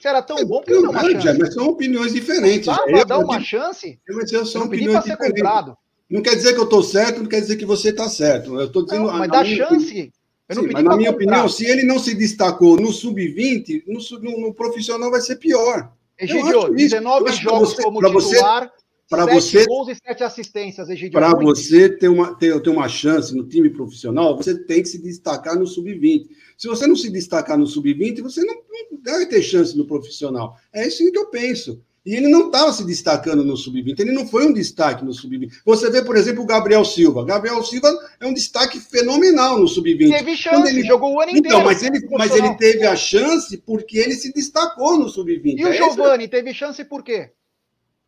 [0.00, 1.38] Se era tão bom, por que não deu uma chance?
[1.38, 2.66] Mas são opiniões diferentes.
[2.66, 4.00] Dá pra dar uma chance?
[4.08, 5.42] Mas eu são opiniões ser diferentes.
[5.42, 5.76] comprado.
[6.08, 8.58] Não quer dizer que eu estou certo, não quer dizer que você está certo.
[8.58, 9.06] Eu estou dizendo.
[9.06, 10.12] Não, mas dá chance.
[10.52, 11.26] Sim, mas na minha comprar.
[11.26, 15.92] opinião, se ele não se destacou no sub-20, no, no, no, profissional vai ser pior.
[16.18, 18.70] Egidio, 19 jogos você, como titular,
[19.10, 20.88] para você gols e 7 assistências.
[21.10, 25.02] Para você ter uma, ter, ter uma chance no time profissional, você tem que se
[25.02, 26.28] destacar no sub-20.
[26.56, 30.56] Se você não se destacar no sub-20, você não, não deve ter chance no profissional.
[30.72, 31.82] É isso que eu penso.
[32.06, 35.50] E ele não estava se destacando no sub-20, ele não foi um destaque no sub-20.
[35.66, 37.26] Você vê, por exemplo, o Gabriel Silva.
[37.26, 40.08] Gabriel Silva é um destaque fenomenal no sub-20.
[40.08, 41.48] Teve chance, ele jogou o ano inteiro.
[41.48, 45.58] Então, mas ele, mas ele teve a chance porque ele se destacou no sub-20.
[45.58, 47.32] E o é Giovani teve chance por quê?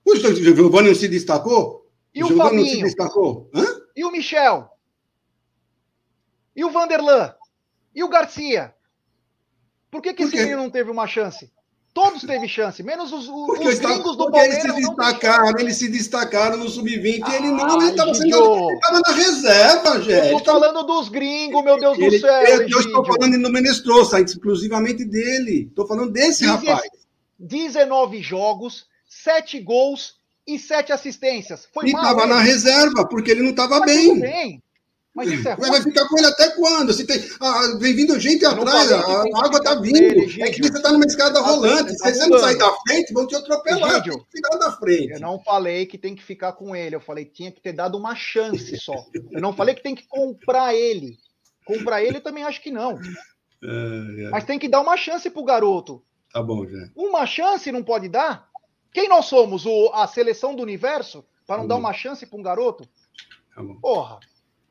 [0.04, 1.82] O Giovani não se destacou?
[2.14, 2.62] E o, o Fabinho?
[2.62, 3.50] não se destacou?
[3.54, 3.64] Hã?
[3.96, 4.68] E o Michel?
[6.54, 7.34] E o Vanderlan?
[7.94, 8.74] E o Garcia?
[9.90, 11.52] Por que, que esse menino não teve uma chance?
[11.94, 14.64] Todos teve chance, menos os, os porque gringos do Palmeiras.
[14.64, 20.00] Eles se destacaram, eles se destacaram no sub-20 ah, ele não, ele estava na reserva,
[20.00, 20.42] gente.
[20.42, 22.42] Tô falando dos gringos, meu Deus ele, do céu.
[22.44, 25.66] Eu, eu estou falando no Menestrosa, exclusivamente dele.
[25.68, 26.80] Estou falando desse rapaz.
[27.38, 30.14] 19 jogos, 7 gols
[30.46, 31.68] e 7 assistências.
[31.72, 34.18] Foi e estava na reserva, porque ele não estava bem.
[34.18, 34.62] bem.
[35.14, 35.68] Mas isso é ruim.
[35.68, 36.94] Vai ficar com ele até quando?
[36.94, 39.98] Se tem, ah, vem vindo gente atrás, a, a água está vindo.
[39.98, 41.92] Ele, é que você está numa escada ah, rolante.
[41.92, 43.90] Se você não sair da frente, vão te atropelar.
[43.96, 45.12] Egídio, tem que ficar da frente.
[45.12, 46.96] Eu não falei que tem que ficar com ele.
[46.96, 48.94] Eu falei que tinha que ter dado uma chance só.
[49.30, 51.18] Eu não falei que tem que comprar ele.
[51.66, 52.98] Comprar ele eu também acho que não.
[53.62, 54.30] É, é.
[54.30, 56.02] Mas tem que dar uma chance pro garoto.
[56.32, 56.88] Tá bom, já.
[56.96, 58.50] Uma chance não pode dar?
[58.92, 59.64] Quem nós somos?
[59.64, 61.24] O, a seleção do universo?
[61.46, 62.88] Para não tá dar uma chance para um garoto?
[63.56, 63.80] Bom.
[63.80, 64.20] Porra.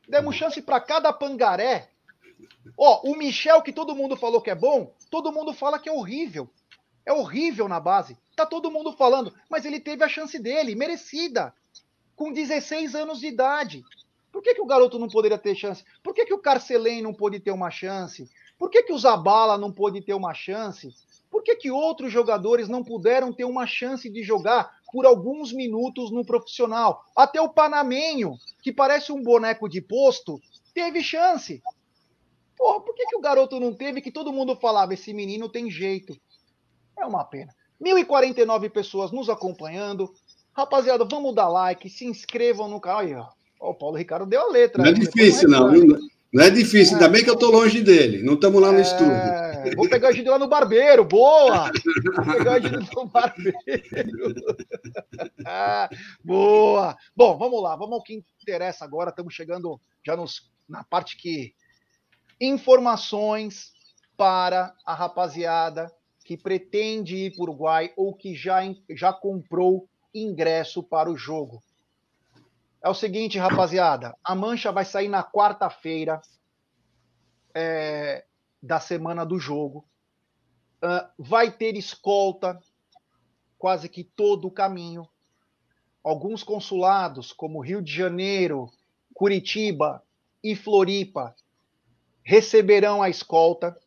[0.08, 1.90] Demos chance para cada pangaré.
[2.76, 5.92] Ó, o Michel, que todo mundo falou que é bom, todo mundo fala que é
[5.92, 6.48] horrível.
[7.04, 8.16] É horrível na base.
[8.36, 11.54] Tá todo mundo falando, mas ele teve a chance dele, merecida.
[12.14, 13.84] Com 16 anos de idade.
[14.30, 15.84] Por que, que o garoto não poderia ter chance?
[16.02, 18.30] Por que, que o Carcelém não pôde ter uma chance?
[18.58, 20.94] Por que, que o Zabala não pôde ter uma chance?
[21.32, 26.10] Por que, que outros jogadores não puderam ter uma chance de jogar por alguns minutos
[26.10, 27.06] no profissional?
[27.16, 30.38] Até o Panamenho, que parece um boneco de posto,
[30.74, 31.62] teve chance.
[32.54, 35.70] Porra, por que, que o garoto não teve que todo mundo falava, esse menino tem
[35.70, 36.14] jeito?
[36.98, 37.54] É uma pena.
[37.82, 40.12] 1.049 pessoas nos acompanhando.
[40.52, 43.00] Rapaziada, vamos dar like, se inscrevam no canal.
[43.00, 43.26] Aí, ó.
[43.58, 44.82] o Paulo Ricardo deu a letra.
[44.82, 45.70] Não é difícil, não.
[46.32, 48.22] Não é difícil, ainda bem que eu estou longe dele.
[48.22, 48.82] Não estamos lá no é...
[48.82, 49.76] estúdio.
[49.76, 51.70] Vou pegar a gente lá no barbeiro, boa!
[52.16, 53.54] Vou pegar a gente no barbeiro.
[55.46, 55.88] Ah,
[56.24, 56.96] boa!
[57.14, 59.10] Bom, vamos lá, vamos ao que interessa agora.
[59.10, 61.54] Estamos chegando já nos, na parte que.
[62.40, 63.70] Informações
[64.16, 65.92] para a rapaziada
[66.24, 68.60] que pretende ir para o Uruguai ou que já,
[68.90, 71.62] já comprou ingresso para o jogo.
[72.82, 74.16] É o seguinte, rapaziada.
[74.24, 76.20] A mancha vai sair na quarta-feira
[77.54, 78.24] é,
[78.60, 79.84] da semana do jogo.
[80.82, 82.60] Uh, vai ter escolta
[83.56, 85.08] quase que todo o caminho.
[86.02, 88.68] Alguns consulados, como Rio de Janeiro,
[89.14, 90.02] Curitiba
[90.42, 91.36] e Floripa,
[92.24, 93.78] receberão a escolta,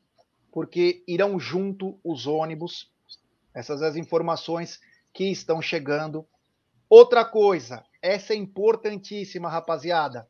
[0.53, 2.89] porque irão junto os ônibus.
[3.53, 4.79] Essas as informações
[5.13, 6.25] que estão chegando.
[6.89, 10.27] Outra coisa, essa é importantíssima, rapaziada.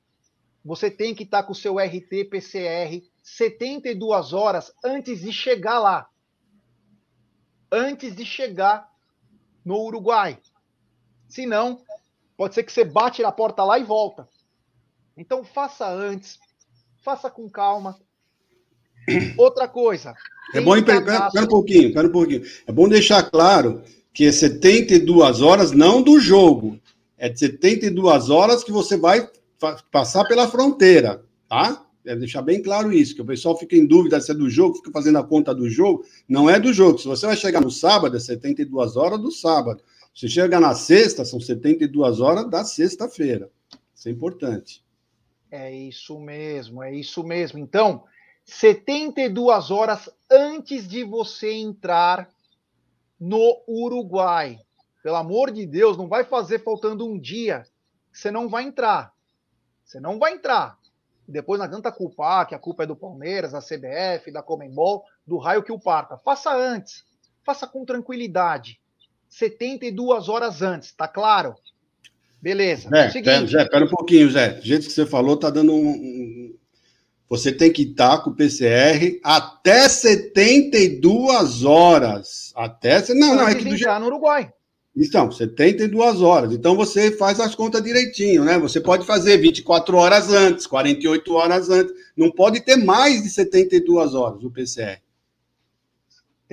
[0.63, 6.07] Você tem que estar tá com o seu RT-PCR 72 horas antes de chegar lá.
[7.71, 8.89] Antes de chegar
[9.63, 10.39] no Uruguai.
[11.27, 11.81] Se não,
[12.37, 14.27] pode ser que você bate na porta lá e volta.
[15.17, 16.39] Então faça antes,
[17.03, 17.99] faça com calma.
[19.37, 20.15] Outra coisa.
[20.53, 22.43] É bom, pera, pera um pouquinho, pera um pouquinho.
[22.65, 26.79] É bom deixar claro que é 72 horas não do jogo,
[27.17, 29.29] é de 72 horas que você vai
[29.91, 31.85] passar pela fronteira, tá?
[32.03, 34.75] Deve deixar bem claro isso, que o pessoal fica em dúvida se é do jogo,
[34.75, 36.05] fica fazendo a conta do jogo.
[36.29, 36.99] Não é do jogo.
[36.99, 39.81] Se você vai chegar no sábado, é 72 horas do sábado.
[40.13, 43.49] Se chega na sexta, são 72 horas da sexta-feira.
[43.95, 44.83] Isso é importante.
[45.49, 47.57] É isso mesmo, é isso mesmo.
[47.57, 48.03] Então,
[48.45, 52.29] 72 horas antes de você entrar
[53.19, 54.59] no Uruguai.
[55.05, 57.63] Pelo amor de Deus, não vai fazer faltando um dia.
[58.11, 59.13] Você não vai entrar.
[59.83, 60.79] Você não vai entrar.
[61.27, 65.37] Depois não adianta culpar que a culpa é do Palmeiras, da CBF, da Comembol, do
[65.37, 66.17] raio que o parta.
[66.17, 67.03] Faça antes.
[67.43, 68.79] Faça com tranquilidade.
[69.29, 71.53] 72 horas antes, tá claro?
[72.41, 72.89] Beleza.
[72.91, 73.51] É, Seguinte.
[73.51, 74.53] Zé, pera um pouquinho, Zé.
[74.53, 75.87] Do jeito que você falou, tá dando um.
[75.87, 76.57] um...
[77.29, 82.51] Você tem que estar com o PCR até 72 horas.
[82.55, 83.13] Até.
[83.13, 84.51] Não, não, é que do no Uruguai.
[84.95, 86.53] Então, 72 horas.
[86.53, 88.57] Então você faz as contas direitinho, né?
[88.57, 91.93] Você pode fazer 24 horas antes, 48 horas antes.
[92.15, 95.01] Não pode ter mais de 72 horas o PCR.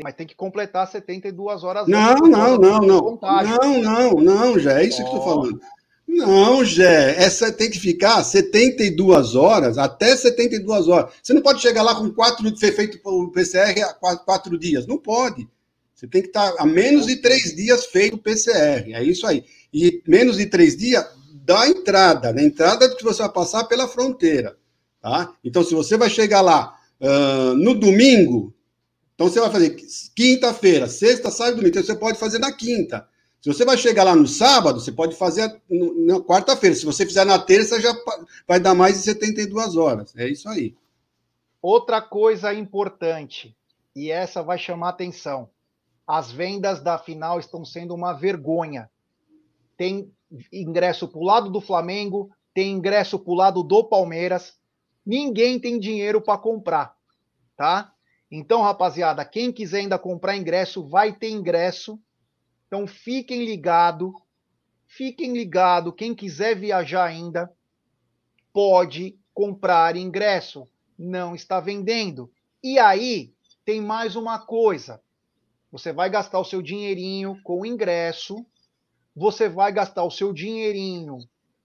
[0.03, 2.29] Mas tem que completar 72 horas não, antes.
[2.29, 3.19] Não, não, não.
[3.21, 5.05] Não, não, não, já é isso oh.
[5.05, 5.61] que eu estou falando.
[6.09, 11.13] Não, Jé, essa tem que ficar 72 horas, até 72 horas.
[11.23, 14.87] Você não pode chegar lá com quatro, ser feito o PCR há quatro, quatro dias.
[14.87, 15.49] Não pode.
[16.03, 18.93] Você tem que estar a menos de três dias feito o PCR.
[18.93, 19.45] É isso aí.
[19.73, 24.57] E menos de três dias da entrada, na entrada que você vai passar pela fronteira.
[25.01, 25.33] Tá?
[25.45, 28.53] Então, se você vai chegar lá uh, no domingo,
[29.15, 29.77] então você vai fazer
[30.17, 31.71] quinta-feira, sexta, sábado, domingo.
[31.71, 33.07] Então você pode fazer na quinta.
[33.41, 36.75] Se você vai chegar lá no sábado, você pode fazer na quarta-feira.
[36.75, 37.95] Se você fizer na terça, já
[38.47, 40.13] vai dar mais de 72 horas.
[40.17, 40.75] É isso aí.
[41.61, 43.55] Outra coisa importante,
[43.95, 45.49] e essa vai chamar atenção
[46.07, 48.91] as vendas da final estão sendo uma vergonha.
[49.77, 50.13] Tem
[50.53, 54.59] ingresso para o lado do Flamengo, tem ingresso para o lado do Palmeiras.
[55.05, 56.95] Ninguém tem dinheiro para comprar,
[57.57, 57.93] tá?
[58.31, 62.01] Então, rapaziada, quem quiser ainda comprar ingresso, vai ter ingresso.
[62.67, 64.15] Então, fiquem ligado,
[64.87, 65.93] fiquem ligado.
[65.93, 67.53] Quem quiser viajar ainda,
[68.53, 70.67] pode comprar ingresso.
[70.99, 72.33] Não está vendendo.
[72.63, 73.35] E aí,
[73.65, 75.03] tem mais uma coisa.
[75.73, 78.45] Você vai gastar o seu dinheirinho com ingresso,
[79.17, 81.17] você vai gastar o seu dinheirinho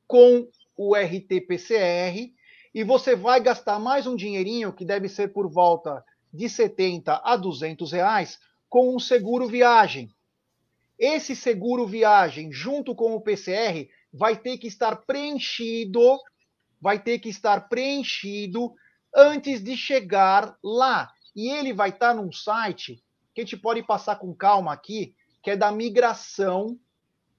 [0.07, 0.47] com
[0.77, 2.31] o RT-PCR
[2.73, 7.35] e você vai gastar mais um dinheirinho que deve ser por volta de 70 a
[7.35, 8.39] 200 reais
[8.69, 10.09] com um seguro viagem.
[10.97, 16.17] Esse seguro viagem, junto com o PCR, vai ter que estar preenchido,
[16.79, 18.73] vai ter que estar preenchido
[19.13, 21.11] antes de chegar lá.
[21.35, 23.03] E ele vai estar num site
[23.37, 25.13] que a gente pode passar com calma aqui,
[25.43, 26.75] que é da migração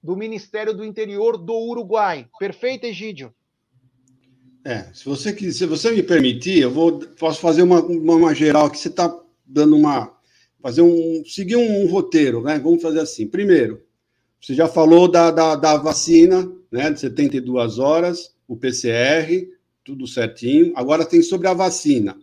[0.01, 2.25] do Ministério do Interior do Uruguai.
[2.39, 3.33] Perfeito, Egídio?
[4.63, 8.67] É, se você, se você me permitir, eu vou, posso fazer uma, uma, uma geral
[8.67, 8.77] aqui.
[8.77, 9.13] Você está
[9.45, 10.17] dando uma.
[10.61, 11.21] fazer um.
[11.25, 12.57] seguir um, um, roteiro, né?
[12.59, 13.27] Vamos fazer assim.
[13.27, 13.83] Primeiro,
[14.39, 16.91] você já falou da, da, da vacina, né?
[16.91, 19.49] De 72 horas, o PCR,
[19.83, 20.71] tudo certinho.
[20.77, 22.17] Agora tem sobre a vacina.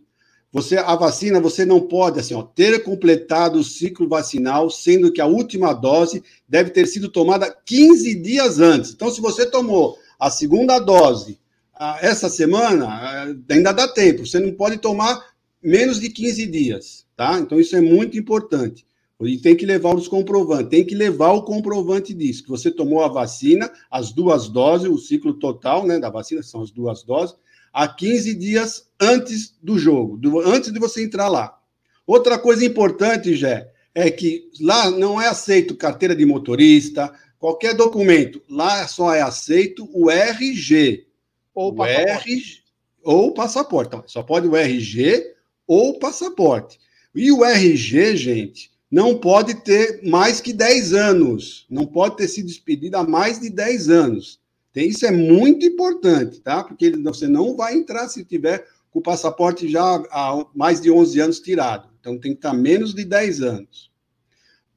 [0.56, 5.20] Você, a vacina, você não pode assim, ó, ter completado o ciclo vacinal, sendo que
[5.20, 8.92] a última dose deve ter sido tomada 15 dias antes.
[8.92, 11.38] Então, se você tomou a segunda dose
[11.74, 14.26] ah, essa semana, ah, ainda dá tempo.
[14.26, 15.22] Você não pode tomar
[15.62, 17.38] menos de 15 dias, tá?
[17.38, 18.86] Então, isso é muito importante.
[19.20, 23.04] E tem que levar os comprovantes, tem que levar o comprovante disso, que você tomou
[23.04, 27.36] a vacina, as duas doses, o ciclo total né, da vacina, são as duas doses,
[27.76, 31.60] a 15 dias antes do jogo, do, antes de você entrar lá.
[32.06, 38.40] Outra coisa importante, Jé, é que lá não é aceito carteira de motorista, qualquer documento,
[38.48, 41.06] lá só é aceito o RG.
[41.54, 42.30] Ou o passaporte.
[42.30, 42.62] RG,
[43.04, 43.88] ou passaporte.
[43.88, 45.34] Então, só pode o RG
[45.66, 46.80] ou passaporte.
[47.14, 51.66] E o RG, gente, não pode ter mais que 10 anos.
[51.68, 54.40] Não pode ter sido expedido há mais de 10 anos.
[54.84, 56.62] Isso é muito importante, tá?
[56.62, 61.20] Porque você não vai entrar se tiver com o passaporte já há mais de 11
[61.20, 61.88] anos tirado.
[62.00, 63.90] Então tem que estar menos de 10 anos.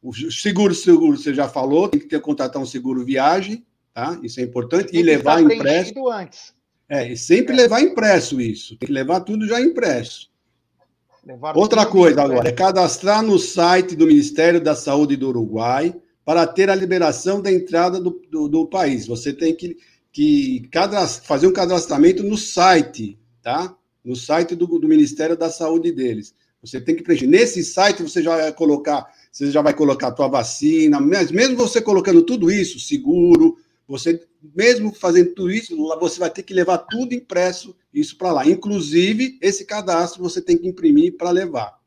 [0.01, 4.17] O seguro, seguro, você já falou, tem que ter contratar um seguro viagem, tá?
[4.23, 4.95] Isso é importante.
[4.95, 6.09] E levar impresso.
[6.09, 6.53] Antes.
[6.87, 7.57] É, e sempre é.
[7.57, 8.77] levar impresso isso.
[8.77, 10.29] Tem que levar tudo já impresso.
[11.25, 15.93] Levar Outra coisa agora, é cadastrar no site do Ministério da Saúde do Uruguai
[16.25, 19.07] para ter a liberação da entrada do, do, do país.
[19.07, 19.77] Você tem que,
[20.11, 20.69] que
[21.23, 23.75] fazer um cadastramento no site, tá?
[24.03, 26.33] No site do, do Ministério da Saúde deles.
[26.61, 27.27] Você tem que preencher.
[27.27, 31.55] Nesse site você já vai colocar, você já vai colocar a tua vacina, mas mesmo
[31.55, 34.21] você colocando tudo isso, seguro, Você,
[34.55, 38.47] mesmo fazendo tudo isso, você vai ter que levar tudo impresso, isso para lá.
[38.47, 41.78] Inclusive, esse cadastro você tem que imprimir para levar.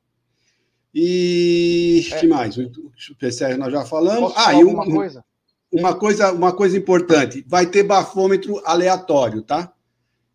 [0.94, 2.20] E é.
[2.20, 2.56] que mais?
[2.59, 2.70] O
[3.19, 4.32] PCR nós já falamos.
[4.36, 5.24] ah, e uma coisa?
[5.70, 9.73] Uma coisa, uma coisa importante: vai ter bafômetro aleatório, tá?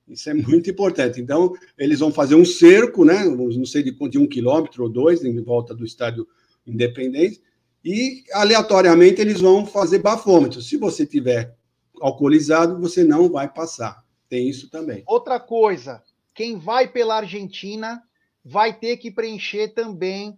[0.07, 1.19] Isso é muito importante.
[1.19, 3.25] Então, eles vão fazer um cerco, né?
[3.25, 6.27] Não sei de, de um quilômetro ou dois, em volta do estádio
[6.65, 7.41] Independência,
[7.84, 10.61] e aleatoriamente eles vão fazer bafômetro.
[10.61, 11.55] Se você tiver
[12.01, 14.03] alcoolizado, você não vai passar.
[14.27, 15.03] Tem isso também.
[15.07, 16.03] Outra coisa,
[16.34, 18.03] quem vai pela Argentina
[18.43, 20.38] vai ter que preencher também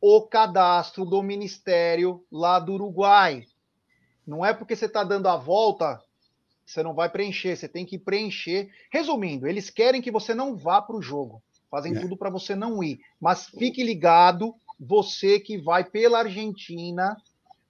[0.00, 3.44] o cadastro do Ministério lá do Uruguai.
[4.26, 6.00] Não é porque você está dando a volta,
[6.64, 8.70] você não vai preencher, você tem que preencher.
[8.90, 12.00] Resumindo, eles querem que você não vá para o jogo, fazem é.
[12.00, 13.00] tudo para você não ir.
[13.20, 17.16] Mas fique ligado, você que vai pela Argentina,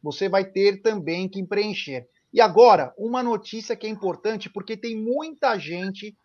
[0.03, 2.09] você vai ter também que preencher.
[2.33, 6.17] E agora, uma notícia que é importante, porque tem muita gente.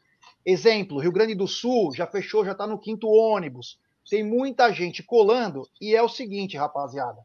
[0.45, 3.79] Exemplo, Rio Grande do Sul já fechou, já está no quinto ônibus.
[4.09, 7.19] Tem muita gente colando, e é o seguinte, rapaziada.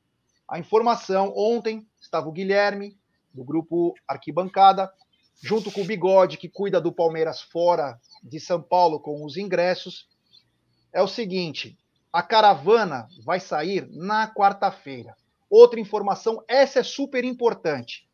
[0.49, 2.97] A informação, ontem estava o Guilherme,
[3.35, 4.93] do grupo Arquibancada,
[5.43, 10.09] junto com o Bigode, que cuida do Palmeiras fora de São Paulo com os ingressos.
[10.93, 11.79] É o seguinte:
[12.13, 15.15] a caravana vai sair na quarta-feira.
[15.51, 18.09] Outra informação, essa é super importante.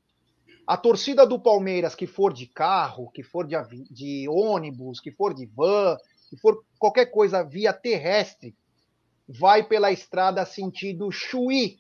[0.67, 3.57] A torcida do Palmeiras que for de carro, que for de,
[3.91, 5.97] de ônibus, que for de van,
[6.35, 8.55] que for qualquer coisa via terrestre,
[9.29, 11.79] vai pela estrada sentido Chuí.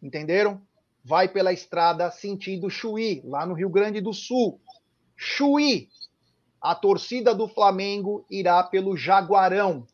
[0.00, 0.62] Entenderam?
[1.04, 4.60] Vai pela estrada sentido Chuí, lá no Rio Grande do Sul.
[5.16, 5.88] Chuí.
[6.60, 9.84] A torcida do Flamengo irá pelo Jaguarão.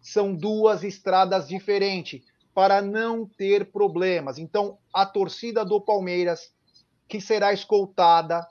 [0.00, 2.22] São duas estradas diferentes
[2.54, 4.38] para não ter problemas.
[4.38, 6.52] Então, a torcida do Palmeiras
[7.08, 8.46] que será escoltada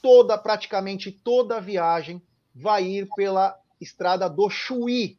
[0.00, 2.22] toda, praticamente toda a viagem,
[2.60, 5.18] vai ir pela estrada do Chuí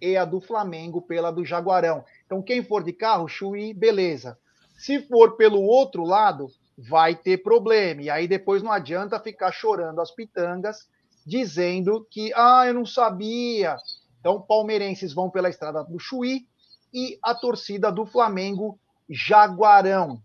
[0.00, 2.04] e a do Flamengo pela do Jaguarão.
[2.24, 4.38] Então, quem for de carro, Chuí, beleza.
[4.76, 8.02] Se for pelo outro lado, vai ter problema.
[8.02, 10.88] E aí depois não adianta ficar chorando as pitangas,
[11.24, 13.76] dizendo que, ah, eu não sabia.
[14.18, 16.46] Então, palmeirenses vão pela estrada do Chuí
[16.92, 18.78] e a torcida do Flamengo,
[19.08, 20.20] Jaguarão.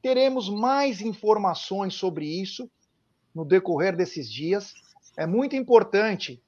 [0.00, 2.70] Teremos mais informações sobre isso
[3.34, 4.72] no decorrer desses dias.
[5.16, 6.42] É muito importante,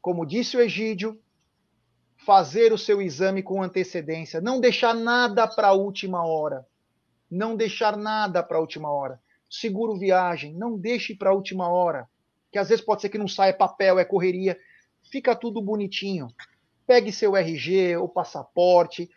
[0.00, 1.20] como disse o Egídio,
[2.24, 6.66] fazer o seu exame com antecedência, não deixar nada para a última hora.
[7.30, 9.20] Não deixar nada para a última hora.
[9.50, 12.08] Seguro viagem, não deixe para a última hora,
[12.50, 14.58] que às vezes pode ser que não saia papel, é correria.
[15.10, 16.28] Fica tudo bonitinho.
[16.86, 19.10] Pegue seu RG, o passaporte,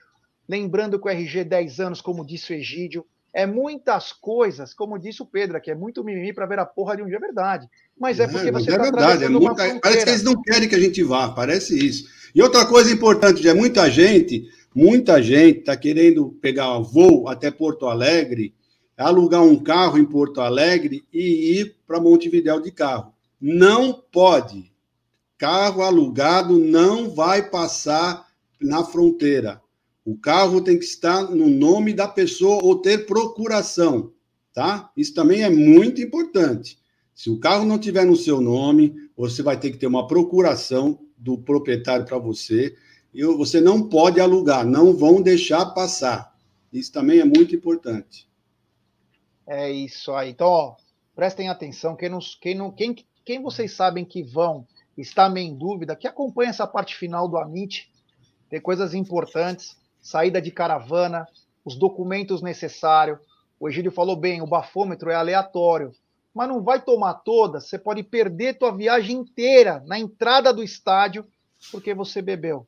[0.48, 5.22] lembrando que o RG 10 anos, como disse o Egídio, é muitas coisas, como disse
[5.22, 7.68] o Pedro aqui, é muito mimimi para ver a porra de um dia, é verdade.
[7.98, 10.68] Mas é, é porque você está é verdade, é muita, Parece que eles não querem
[10.68, 12.10] que a gente vá, parece isso.
[12.36, 17.88] E outra coisa importante, é muita gente, muita gente está querendo pegar voo até Porto
[17.88, 18.54] Alegre,
[18.98, 23.14] alugar um carro em Porto Alegre e ir para Montevidéu de carro.
[23.40, 24.72] Não pode.
[25.38, 28.28] Carro alugado não vai passar
[28.60, 29.61] na fronteira.
[30.04, 34.12] O carro tem que estar no nome da pessoa ou ter procuração,
[34.54, 34.92] tá?
[34.98, 36.80] Isso também é muito importante.
[37.14, 41.00] Se o carro não tiver no seu nome, você vai ter que ter uma procuração
[41.16, 42.76] do proprietário para você.
[43.14, 46.36] E você não pode alugar, não vão deixar passar.
[46.74, 48.28] Isso também é muito importante.
[49.46, 50.32] É isso aí.
[50.32, 50.76] Então, ó,
[51.14, 51.96] prestem atenção.
[51.96, 54.66] Quem, nos, quem, não, quem, quem vocês sabem que vão,
[54.98, 57.92] está meio em dúvida, que acompanha essa parte final do Amit,
[58.50, 61.28] tem coisas importantes saída de caravana,
[61.64, 63.20] os documentos necessários.
[63.60, 65.92] O Egídio falou bem, o bafômetro é aleatório,
[66.34, 71.26] mas não vai tomar todas, você pode perder tua viagem inteira na entrada do estádio
[71.72, 72.66] porque você bebeu.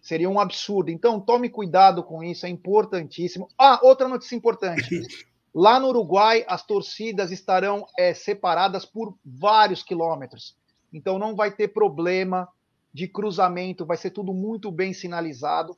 [0.00, 0.90] Seria um absurdo.
[0.90, 3.48] Então, tome cuidado com isso, é importantíssimo.
[3.58, 5.02] Ah, outra notícia importante.
[5.54, 10.54] Lá no Uruguai, as torcidas estarão é, separadas por vários quilômetros.
[10.92, 12.48] Então, não vai ter problema
[12.92, 15.76] de cruzamento, vai ser tudo muito bem sinalizado.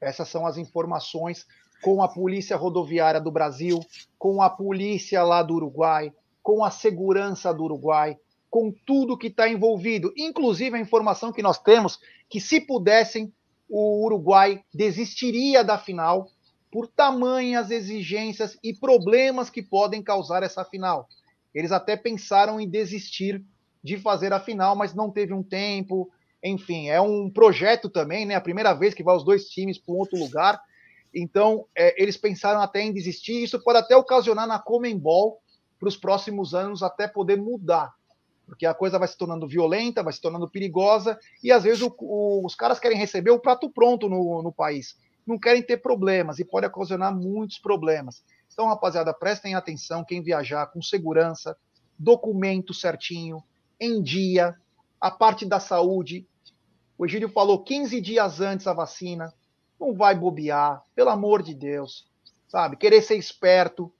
[0.00, 1.46] Essas são as informações
[1.82, 3.80] com a Polícia Rodoviária do Brasil,
[4.18, 6.12] com a polícia lá do Uruguai,
[6.42, 8.16] com a segurança do Uruguai,
[8.48, 11.98] com tudo que está envolvido, inclusive a informação que nós temos
[12.28, 13.32] que, se pudessem,
[13.68, 16.30] o Uruguai desistiria da final
[16.70, 21.08] por tamanhas exigências e problemas que podem causar essa final.
[21.54, 23.42] Eles até pensaram em desistir
[23.82, 26.10] de fazer a final, mas não teve um tempo,
[26.42, 28.34] enfim, é um projeto também, né?
[28.34, 30.60] A primeira vez que vai os dois times para um outro lugar.
[31.14, 33.42] Então, é, eles pensaram até em desistir.
[33.42, 35.38] Isso pode até ocasionar na Comembol
[35.78, 37.92] para os próximos anos até poder mudar.
[38.44, 41.94] Porque a coisa vai se tornando violenta, vai se tornando perigosa, e às vezes o,
[41.98, 44.96] o, os caras querem receber o prato pronto no, no país.
[45.26, 48.22] Não querem ter problemas e pode ocasionar muitos problemas.
[48.52, 51.56] Então, rapaziada, prestem atenção, quem viajar com segurança,
[51.98, 53.42] documento certinho,
[53.80, 54.56] em dia,
[55.00, 56.26] a parte da saúde.
[56.98, 59.32] O Egílio falou 15 dias antes a vacina.
[59.78, 62.08] Não vai bobear, pelo amor de Deus.
[62.48, 62.76] Sabe?
[62.76, 63.92] Querer ser esperto.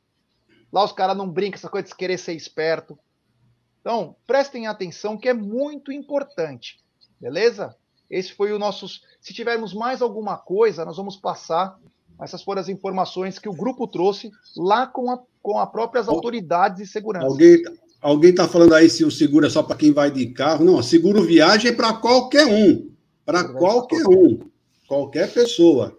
[0.73, 2.98] Lá os caras não brincam essa coisa de querer ser esperto.
[3.81, 6.82] Então, prestem atenção que é muito importante.
[7.20, 7.77] Beleza?
[8.10, 8.86] Esse foi o nosso.
[9.20, 11.78] Se tivermos mais alguma coisa, nós vamos passar.
[12.20, 16.78] Essas foram as informações que o grupo trouxe lá com, a, com as próprias autoridades
[16.78, 17.27] de segurança.
[17.27, 17.62] Alguém,
[18.06, 20.64] Alguém está falando aí se o seguro é só para quem vai de carro.
[20.64, 22.88] Não, seguro viagem é para qualquer um.
[23.24, 24.38] Para qualquer um.
[24.86, 25.98] Qualquer pessoa.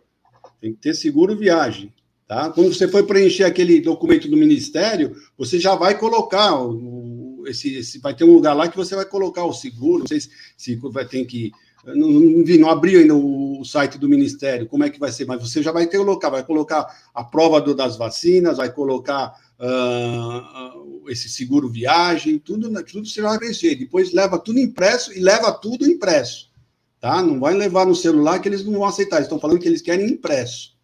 [0.62, 1.94] Tem que ter seguro viagem.
[2.26, 2.50] Tá?
[2.50, 8.00] Quando você for preencher aquele documento do Ministério, você já vai colocar o, esse, esse,
[8.00, 10.00] vai ter um lugar lá que você vai colocar o seguro.
[10.00, 11.52] Não sei se, se vai ter que.
[11.84, 15.26] Não, não, não abriu ainda o, o, site do Ministério, como é que vai ser,
[15.26, 18.72] mas você já vai ter o local, vai colocar a prova do, das vacinas, vai
[18.72, 23.76] colocar uh, esse seguro viagem, tudo, tudo você vai preencher.
[23.76, 26.52] Depois leva tudo impresso e leva tudo impresso.
[27.00, 27.22] Tá?
[27.22, 29.18] Não vai levar no celular que eles não vão aceitar.
[29.18, 30.76] Eles estão falando que eles querem impresso.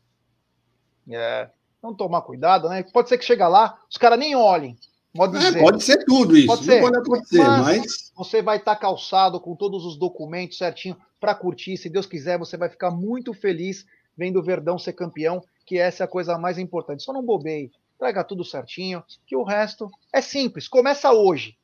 [1.09, 1.49] É.
[1.77, 2.83] Então tomar cuidado, né?
[2.83, 4.77] Pode ser que chega lá, os caras nem olhem.
[5.15, 6.47] Pode, é, pode ser tudo isso.
[6.47, 6.81] Pode, ser.
[6.81, 11.77] pode acontecer, mas, mas, Você vai estar calçado com todos os documentos certinho para curtir.
[11.77, 13.85] Se Deus quiser, você vai ficar muito feliz
[14.17, 17.03] vendo o Verdão ser campeão, que essa é a coisa mais importante.
[17.03, 17.71] Só não bobeie
[18.03, 20.67] traga tudo certinho, que o resto é simples.
[20.67, 21.55] Começa hoje.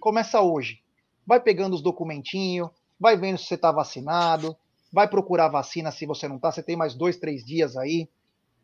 [0.00, 0.80] Começa hoje.
[1.26, 4.56] Vai pegando os documentinhos, vai vendo se você está vacinado,
[4.90, 6.50] vai procurar vacina se você não está.
[6.50, 8.08] Você tem mais dois, três dias aí.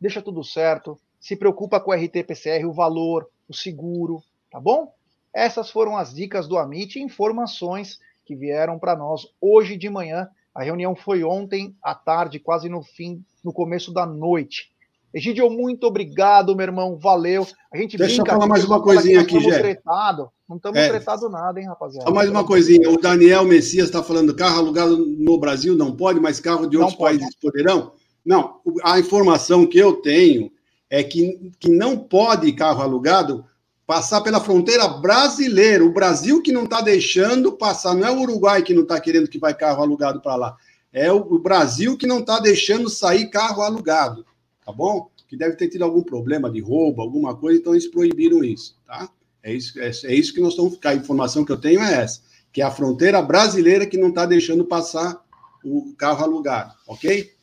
[0.01, 0.99] Deixa tudo certo.
[1.19, 4.91] Se preocupa com o RT-PCR, o valor, o seguro, tá bom?
[5.31, 10.27] Essas foram as dicas do Amit, informações que vieram para nós hoje de manhã.
[10.55, 14.72] A reunião foi ontem à tarde, quase no fim, no começo da noite.
[15.13, 16.97] Egidio, muito obrigado, meu irmão.
[16.97, 17.45] Valeu.
[17.71, 19.59] A gente Deixa eu falar mais uma coisinha aqui, Jé.
[19.59, 20.29] Tretado.
[20.49, 20.89] Não estamos é.
[20.89, 22.07] tretados nada, hein, rapaziada.
[22.07, 22.89] Só mais uma coisinha.
[22.89, 26.97] O Daniel Messias está falando carro alugado no Brasil não pode, mas carro de outros
[26.97, 27.91] países poderão?
[28.25, 28.59] Não.
[28.83, 30.51] A informação que eu tenho
[30.89, 33.45] é que, que não pode carro alugado
[33.85, 35.85] passar pela fronteira brasileira.
[35.85, 39.29] O Brasil que não está deixando passar, não é o Uruguai que não está querendo
[39.29, 40.57] que vai carro alugado para lá.
[40.91, 44.25] É o Brasil que não está deixando sair carro alugado
[44.65, 45.09] tá bom?
[45.27, 49.09] Que deve ter tido algum problema de roubo, alguma coisa, então eles proibiram isso, tá?
[49.41, 50.79] É isso, é, é isso que nós estamos.
[50.85, 52.21] A informação que eu tenho é essa,
[52.51, 55.21] que é a fronteira brasileira que não está deixando passar
[55.63, 57.33] o carro alugado, ok?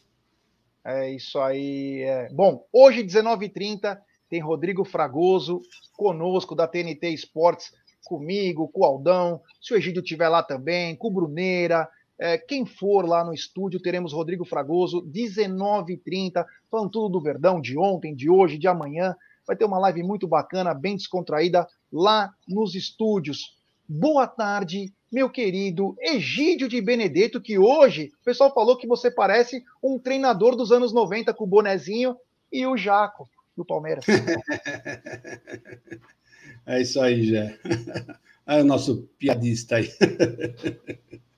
[0.84, 2.02] É isso aí.
[2.02, 2.28] É.
[2.32, 3.98] Bom, hoje, 19h30,
[4.28, 5.60] tem Rodrigo Fragoso
[5.96, 7.72] conosco da TNT Esportes,
[8.04, 11.88] comigo, com o Aldão, se o Egídio estiver lá também, com o Bruneira,
[12.20, 17.78] é, quem for lá no estúdio, teremos Rodrigo Fragoso, 19h30, falando tudo do Verdão, de
[17.78, 19.16] ontem, de hoje, de amanhã.
[19.46, 23.56] Vai ter uma live muito bacana, bem descontraída, lá nos estúdios.
[23.88, 29.64] Boa tarde, meu querido Egídio de Benedetto, que hoje o pessoal falou que você parece
[29.82, 32.14] um treinador dos anos 90 com o bonezinho
[32.52, 33.26] e o Jaco
[33.56, 34.04] do Palmeiras.
[36.66, 37.58] É isso aí, Jé.
[38.46, 39.88] É o nosso piadista aí.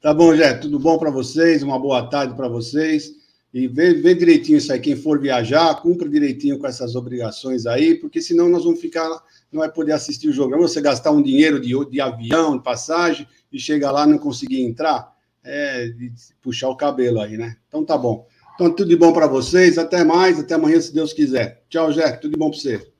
[0.00, 1.62] Tá bom, Jé, tudo bom para vocês?
[1.62, 3.12] Uma boa tarde para vocês.
[3.52, 4.80] E vê, vê, direitinho isso aí.
[4.80, 9.06] Quem for viajar, cumpra direitinho com essas obrigações aí, porque senão nós vamos ficar,
[9.52, 10.56] não vai poder assistir o jogo.
[10.56, 14.62] Você gastar um dinheiro de, de avião, de passagem, e chegar lá e não conseguir
[14.62, 15.14] entrar,
[15.44, 15.90] é
[16.40, 17.58] puxar o cabelo aí, né?
[17.68, 18.26] Então tá bom.
[18.54, 19.76] Então tudo de bom para vocês.
[19.76, 21.62] Até mais, até amanhã, se Deus quiser.
[21.68, 22.90] Tchau, Jé, tudo de bom para você.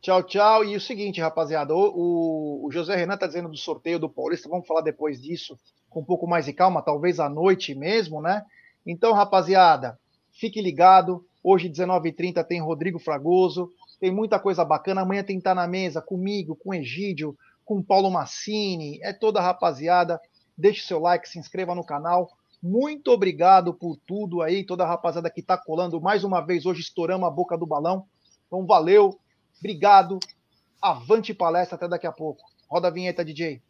[0.00, 0.64] Tchau, tchau.
[0.64, 4.66] E o seguinte, rapaziada, o, o José Renan tá dizendo do sorteio do Paulista, vamos
[4.66, 5.56] falar depois disso
[5.92, 8.44] com um pouco mais de calma, talvez à noite mesmo, né?
[8.84, 9.98] Então, rapaziada,
[10.32, 11.24] fique ligado.
[11.42, 13.70] Hoje, 19h30, tem Rodrigo Fragoso.
[14.00, 15.02] Tem muita coisa bacana.
[15.02, 18.98] Amanhã tem estar na mesa comigo, com Egídio, com Paulo Massini.
[19.02, 20.20] É toda a rapaziada.
[20.56, 22.30] Deixe seu like, se inscreva no canal.
[22.62, 26.00] Muito obrigado por tudo aí, toda a rapaziada que está colando.
[26.00, 28.06] Mais uma vez, hoje estouramos a boca do balão.
[28.46, 29.18] Então, valeu.
[29.58, 30.18] Obrigado.
[30.80, 31.76] Avante palestra.
[31.76, 32.44] Até daqui a pouco.
[32.68, 33.60] Roda a vinheta, DJ.